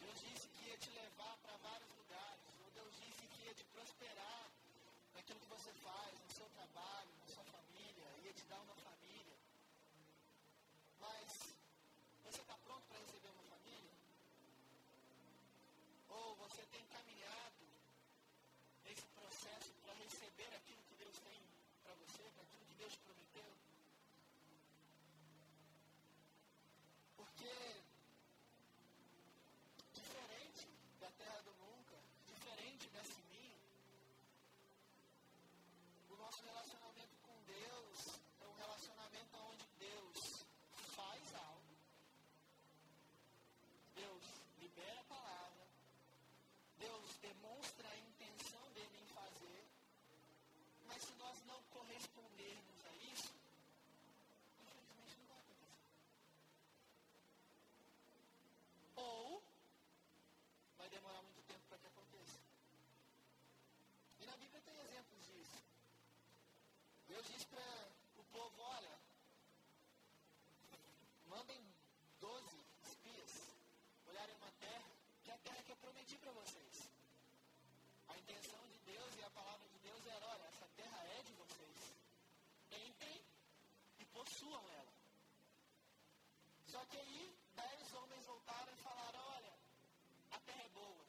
Deus 0.00 0.20
disse 0.20 0.48
que 0.48 0.64
ia 0.70 0.78
te 0.78 0.90
levar 0.90 1.36
para 1.42 1.56
vários 1.58 1.90
lugares. 1.96 2.42
Ou 2.64 2.70
Deus 2.72 2.92
disse 2.96 3.26
que 3.28 3.42
ia 3.42 3.54
te 3.54 3.64
prosperar 3.64 4.50
naquilo 5.14 5.40
que 5.40 5.46
você 5.46 5.72
faz, 5.74 6.18
no 6.20 6.32
seu 6.32 6.48
trabalho, 6.50 7.10
na 7.20 7.26
sua 7.34 7.44
família, 7.44 8.06
ia 8.24 8.32
te 8.32 8.44
dar 8.46 8.60
uma 8.60 8.74
família. 8.76 9.36
Mas 10.98 11.28
você 12.24 12.40
está 12.40 12.56
pronto 12.58 12.84
para 12.88 12.98
receber 12.98 13.30
uma 13.30 13.42
família? 13.44 13.94
Ou 16.08 16.34
você 16.36 16.62
tem 16.66 16.84
caminhado 16.86 17.64
nesse 18.84 19.06
processo 19.18 19.72
para 19.82 19.94
receber 19.94 20.50
aquilo 20.56 20.82
que 20.88 20.96
Deus 20.96 21.16
tem 21.20 21.40
para 21.84 21.94
você, 21.94 22.22
para 22.34 22.42
aquilo 22.42 22.64
que 22.66 22.74
Deus 22.74 22.92
te 22.92 22.98
prometeu? 23.00 23.52
Porque 27.16 27.82
diferente 29.92 30.68
da 31.00 31.10
terra 31.12 31.40
do 31.42 31.54
nunca, 31.54 31.98
diferente 32.26 32.88
da 32.90 33.02
Sininho, 33.04 33.60
o 36.10 36.16
nosso 36.16 36.42
relacionamento 36.44 37.16
com 37.22 37.42
Deus 37.44 38.20
é 38.40 38.46
um 38.46 38.54
relacionamento 38.54 39.36
onde 39.38 39.66
Deus 39.78 40.18
faz 40.96 41.34
algo, 41.34 41.76
Deus 43.94 44.24
libera 44.58 45.00
a 45.00 45.04
palavra, 45.04 45.66
Deus 46.78 47.16
demonstra 47.18 47.88
a 47.88 47.98
intenção 47.98 48.72
dele 48.72 48.98
em 49.02 49.06
fazer, 49.06 49.64
mas 50.86 51.02
se 51.04 51.12
nós 51.14 51.42
não 51.44 51.62
correspondermos 51.64 52.84
a 52.86 52.92
isso, 53.12 53.34
infelizmente 54.62 55.16
não 55.18 55.26
vai 55.26 55.38
acontecer. 55.38 55.76
Ou 58.96 59.42
vai 60.78 60.88
demorar 60.88 61.22
muito 61.22 61.42
tempo 61.42 61.60
para 61.68 61.78
que 61.78 61.86
aconteça. 61.86 62.38
E 64.20 64.26
na 64.26 64.36
Bíblia 64.36 64.60
tem 64.62 64.78
exemplos 64.80 65.26
disso. 65.26 65.58
Deus 67.06 67.26
diz 67.26 67.44
para 67.44 67.88
o 68.18 68.24
povo, 68.24 68.62
olha, 68.62 68.98
mandem 71.28 71.60
12 72.20 72.56
espias 72.84 73.32
olharem 74.06 74.34
uma 74.36 74.50
terra, 74.52 74.90
que 75.22 75.30
é 75.30 75.34
a 75.34 75.38
terra 75.38 75.62
que 75.62 75.72
eu 75.72 75.76
prometi 75.76 76.18
para 76.18 76.32
vocês. 76.32 76.90
A 78.08 78.18
intenção 78.18 78.60
de 78.66 78.78
Deus 78.92 79.16
e 79.16 79.22
a 79.22 79.30
palavra 79.30 79.68
de 79.68 79.78
Deus 79.78 80.06
era, 80.06 80.26
olha, 80.26 80.42
essa 80.44 80.68
terra 80.76 80.98
é 81.18 81.22
de 81.22 81.32
vocês. 81.34 81.94
Entrem 82.72 83.24
e 83.98 84.04
possuam 84.40 84.70
ela. 84.70 84.92
Só 86.66 86.84
que 86.86 86.96
aí, 86.96 87.36
dez 87.54 87.94
homens 87.94 88.24
voltaram 88.24 88.72
e 88.72 88.76
falaram, 88.76 89.20
olha, 89.36 89.52
a 90.30 90.38
terra 90.40 90.62
é 90.62 90.68
boa. 90.68 91.04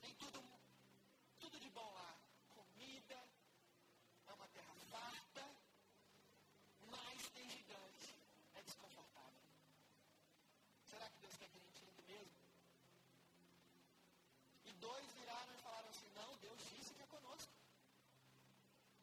Tem 0.00 0.14
tudo, 0.14 0.42
tudo 1.40 1.60
de 1.60 1.68
bom 1.70 1.92
lá. 1.92 2.16
Comida, 2.54 3.18
é 4.26 4.32
uma 4.32 4.48
terra 4.48 4.74
farta, 4.90 5.44
mas 6.86 7.28
tem 7.34 7.48
gigante. 7.50 8.16
É 8.54 8.62
desconfortável. 8.62 9.42
Será 10.88 11.10
que 11.10 11.20
Deus 11.20 11.36
quer 11.36 11.48
que 11.50 11.58
a 11.58 11.60
gente 11.60 11.84
entre 11.84 12.02
mesmo? 12.12 12.36
E 14.64 14.72
dois 14.72 15.06
viraram 15.12 15.52
e 15.52 15.58
falaram 15.58 15.88
assim, 15.90 16.08
não, 16.14 16.34
Deus 16.38 16.58
disse 16.70 16.94
que 16.94 17.02
é 17.02 17.06
conosco. 17.06 17.52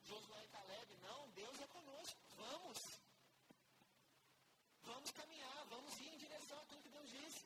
Josué 0.03 0.43
e 0.43 0.47
Caleb, 0.47 0.97
não, 1.03 1.29
Deus 1.29 1.61
é 1.61 1.67
conosco. 1.67 2.17
Vamos. 2.39 2.77
Vamos 4.83 5.08
caminhar, 5.19 5.65
vamos 5.65 5.99
ir 5.99 6.09
em 6.13 6.17
direção 6.17 6.59
àquilo 6.61 6.81
que 6.81 6.95
Deus 6.97 7.09
disse. 7.09 7.45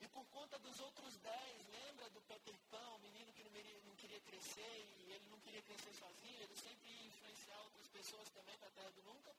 E 0.00 0.08
por 0.08 0.24
conta 0.26 0.58
dos 0.58 0.78
outros 0.80 1.16
dez, 1.18 1.68
lembra 1.68 2.08
do 2.10 2.20
Peter 2.22 2.56
Pan, 2.70 2.88
o 2.94 2.98
menino 2.98 3.32
que 3.32 3.42
não 3.86 3.96
queria 3.96 4.20
crescer 4.20 4.76
e 5.00 5.12
ele 5.12 5.28
não 5.30 5.40
queria 5.40 5.62
crescer 5.62 5.92
sozinho, 5.94 6.42
ele 6.42 6.56
sempre 6.56 6.90
ia 6.90 7.06
influenciar 7.06 7.58
outras 7.62 7.88
pessoas 7.88 8.28
também 8.30 8.56
para 8.58 8.68
a 8.68 8.72
terra 8.72 8.90
do 8.90 9.02
nunca. 9.02 9.34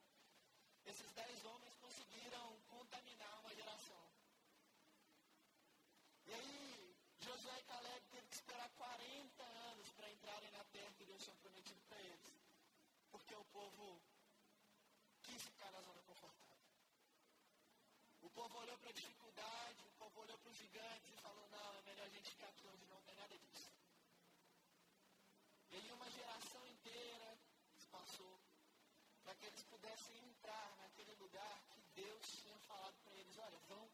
Esses 0.84 1.10
dez 1.12 1.44
homens 1.44 1.74
conseguiram 1.76 2.60
contaminar 2.66 3.38
uma 3.40 3.54
geração. 3.54 4.04
E 6.26 6.34
aí, 6.34 6.96
Josué 7.20 7.58
e 7.58 7.62
Caleb 7.62 8.06
teve 8.10 8.28
que 8.28 8.34
esperar 8.34 8.68
40 8.70 9.42
anos 9.42 9.90
para 9.92 10.10
entrarem 10.10 10.50
na 10.50 10.64
terra 10.64 10.94
que 10.96 11.04
Deus 11.04 11.22
tinha 11.22 11.36
prometido 11.36 11.80
para 11.88 12.00
eles. 12.00 12.32
Porque 13.10 13.34
o 13.34 13.44
povo 13.46 14.00
quis 15.22 15.42
ficar 15.42 15.70
na 15.72 15.80
zona 15.82 16.02
confortável. 16.02 16.58
O 18.22 18.30
povo 18.30 18.58
olhou 18.78 18.80
para 18.80 18.90
a 18.90 18.92
dificuldade, 18.92 19.82
o 19.82 19.90
povo 19.98 20.20
olhou 20.20 20.38
para 20.38 20.50
os 20.50 20.56
gigantes 20.56 21.10
e 21.10 21.20
falou, 21.20 21.48
não, 21.50 21.74
é 21.74 21.82
melhor 21.82 22.06
a 22.06 22.10
gente 22.10 22.30
ficar 22.30 22.48
aqui 22.48 22.66
onde 22.66 22.86
não 22.86 23.00
tem 23.02 23.16
nada 23.16 23.36
disso. 23.38 23.70
E 25.70 25.76
aí 25.76 25.92
uma 25.92 26.10
geração 26.10 26.66
inteira 26.66 27.38
se 27.76 27.86
passou 27.88 28.40
para 29.24 29.34
que 29.34 29.46
eles 29.46 29.62
pudessem 29.64 30.16
entrar 30.18 30.76
naquele 30.76 31.12
lugar 31.14 31.60
que 31.70 31.80
Deus 31.94 32.22
tinha 32.40 32.58
falado 32.60 32.94
para 33.02 33.14
eles, 33.14 33.36
olha, 33.38 33.58
vão, 33.68 33.90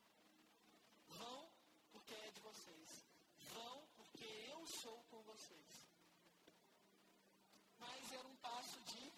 vão 1.09 1.51
porque 1.93 2.15
é 2.15 2.31
de 2.31 2.41
vocês. 2.41 3.05
Vão 3.55 3.87
porque 3.97 4.25
eu 4.53 4.67
sou 4.67 5.03
com 5.05 5.23
vocês. 5.23 5.89
Mas 7.79 8.13
era 8.13 8.29
um 8.29 8.37
passo 8.37 8.81
de 8.83 9.13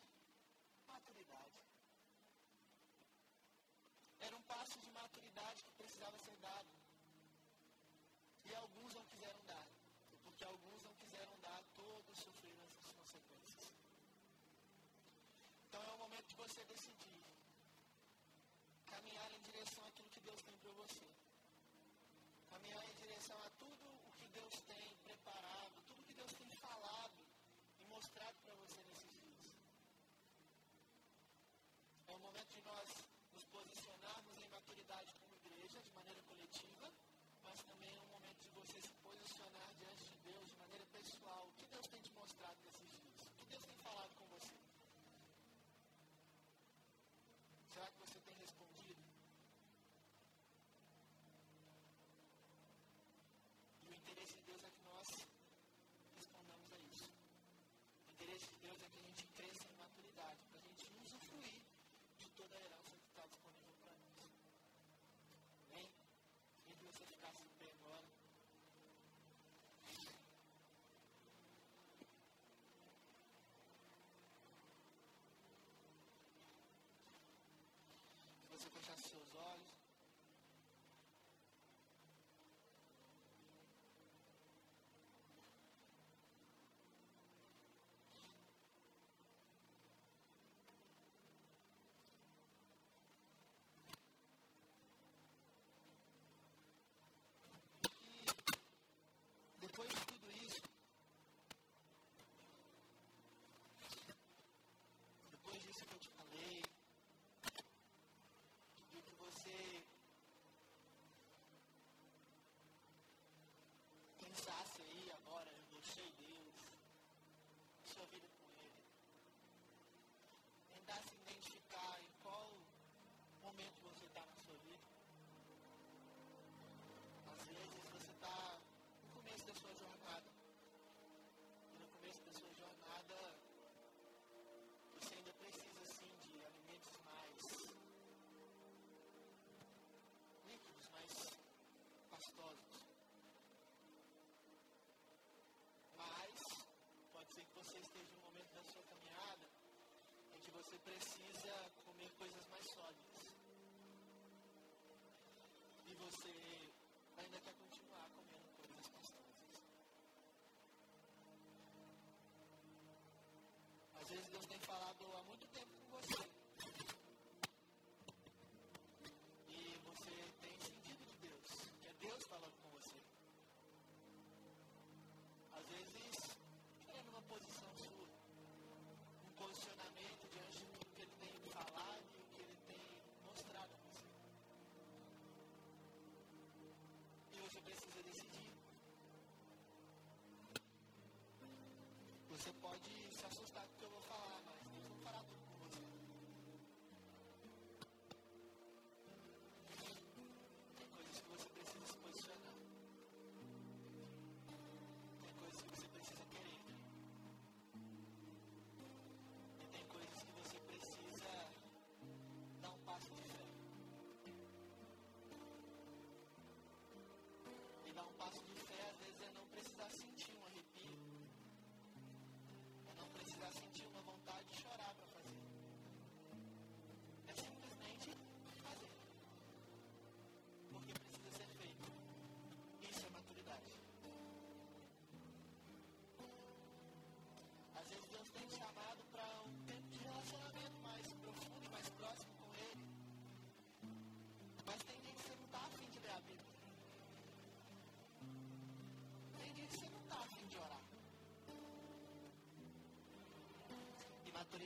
maturidade. 0.87 1.61
Era 4.21 4.37
um 4.37 4.43
passo 5.17 5.21
de 5.21 5.31
maturidade 5.31 5.65
que 5.65 5.73
precisava 5.75 6.19
ser 6.19 6.37
dado. 6.37 6.69
E 8.45 8.55
alguns 8.55 8.95
não 8.95 9.05
quiseram 9.05 9.41
dar. 9.47 9.67
Porque 10.25 10.45
alguns 10.45 10.83
não 10.83 10.95
quiseram 10.95 11.39
dar, 11.41 11.63
todos 11.75 12.19
sofreram 12.19 12.65
essas 12.65 12.93
consequências. 12.93 13.73
Então 15.69 15.83
é 15.83 15.93
o 15.93 15.99
momento 15.99 16.27
de 16.27 16.35
você 16.35 16.65
decidir. 16.65 17.25
Caminhar 18.87 19.33
em 19.33 19.41
direção 19.41 19.87
àquilo 19.87 20.11
que 20.11 20.21
Deus 20.21 20.43
tem 20.43 20.57
para 20.59 20.73
você. 20.73 21.07
Caminhar 22.51 22.85
em 22.89 22.95
direção 22.95 23.43
a 23.43 23.51
tudo 23.59 23.87
o 24.09 24.13
que 24.19 24.29
Deus 24.29 24.61
tem 24.67 24.96
comunidade, 34.87 35.12
como 35.18 35.35
igreja, 35.35 35.83
de 35.83 35.90
maneira 35.90 36.20
coletiva, 36.22 36.87
mas 37.42 37.61
também 37.62 37.90
é 37.99 38.03
um 38.03 38.07
momento 38.07 38.38
de 38.40 38.49
você 38.51 38.81
se 38.81 38.92
posicionar 39.03 39.68
diante 39.79 40.05
de 40.05 40.16
Deus 40.31 40.46
de 40.46 40.55
maneira 40.55 40.85
pessoal, 40.92 41.46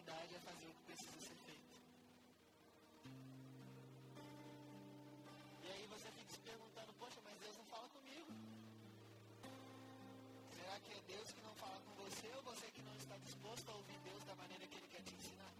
autoridade 0.00 0.34
a 0.34 0.40
fazer 0.40 0.66
o 0.66 0.72
que 0.72 0.82
precisa 0.84 1.20
ser 1.20 1.36
feito. 1.44 1.74
E 5.62 5.70
aí 5.70 5.86
você 5.88 6.10
fica 6.12 6.32
se 6.32 6.38
perguntando, 6.38 6.92
poxa, 6.94 7.20
mas 7.22 7.38
Deus 7.38 7.56
não 7.58 7.64
fala 7.66 7.88
comigo. 7.88 8.32
Será 10.56 10.80
que 10.80 10.92
é 10.92 11.00
Deus 11.06 11.32
que 11.32 11.42
não 11.42 11.54
fala 11.56 11.78
com 11.80 11.92
você 12.02 12.28
ou 12.34 12.42
você 12.42 12.70
que 12.70 12.82
não 12.82 12.96
está 12.96 13.16
disposto 13.18 13.70
a 13.70 13.74
ouvir 13.74 13.98
Deus 14.00 14.24
da 14.24 14.34
maneira 14.36 14.66
que 14.66 14.78
Ele 14.78 14.88
quer 14.88 15.02
te 15.02 15.14
ensinar? 15.14 15.59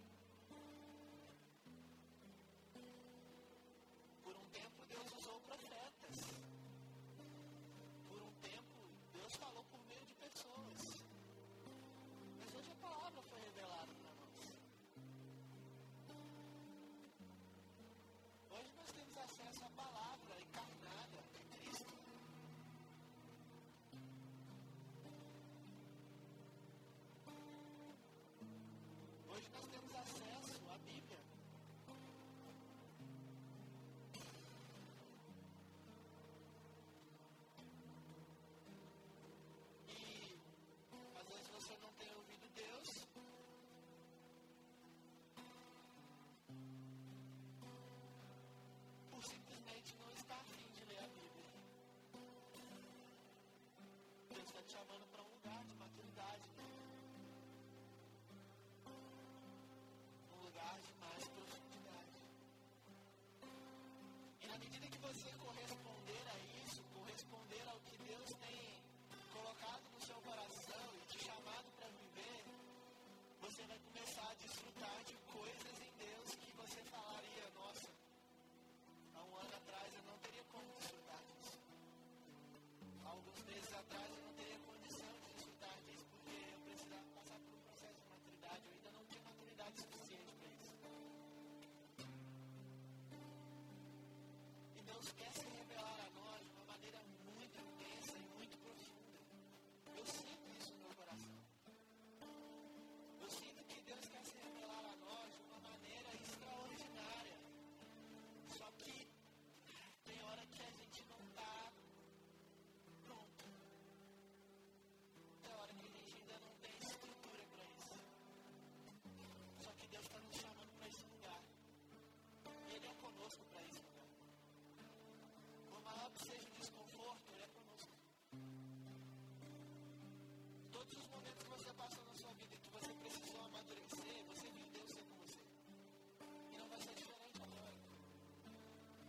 todos 130.81 130.97
os 130.97 131.09
momentos 131.09 131.43
que 131.43 131.49
você 131.49 131.73
passou 131.73 132.03
na 132.05 132.15
sua 132.15 132.33
vida 132.33 132.55
e 132.55 132.57
que 132.57 132.69
você 132.69 132.91
precisou 132.93 133.41
amadurecer, 133.41 134.25
você 134.25 134.49
viu 134.49 134.67
Deus 134.73 134.89
ser 134.89 135.03
com 135.03 135.15
você. 135.17 135.37
É. 135.37 136.55
E 136.55 136.57
não 136.57 136.67
vai 136.69 136.81
ser 136.81 136.95
diferente 136.95 137.39
agora. 137.43 137.73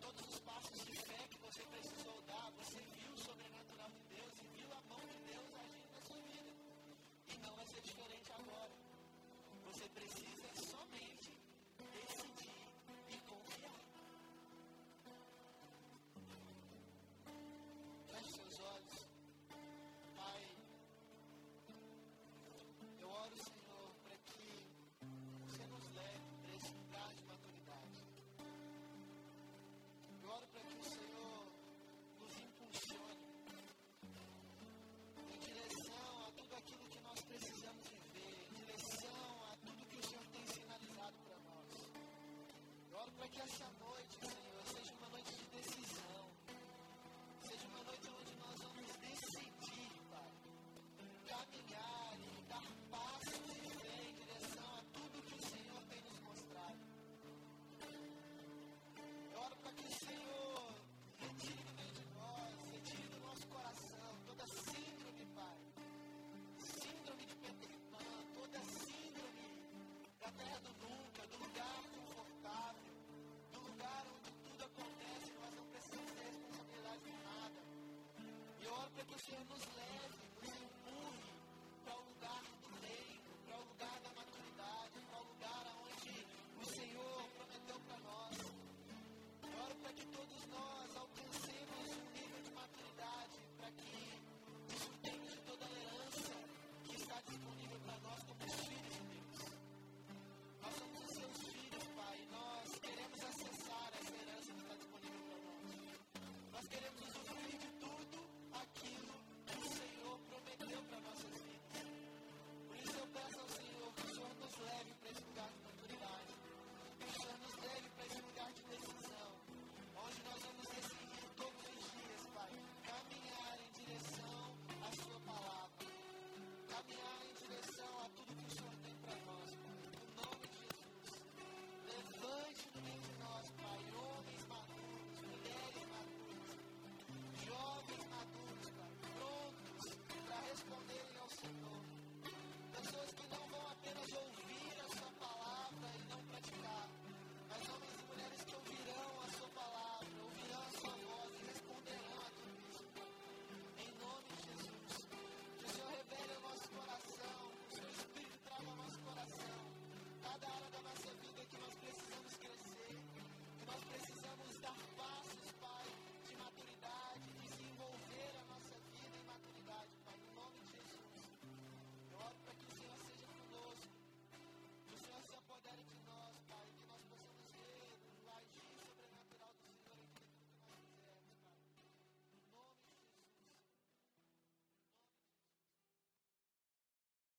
Todos 0.00 0.34
os 0.34 0.40
passos 0.40 0.84
de 0.84 0.92
fé 0.92 1.28
que 1.30 1.38
você 1.38 1.62
precisou 1.62 2.21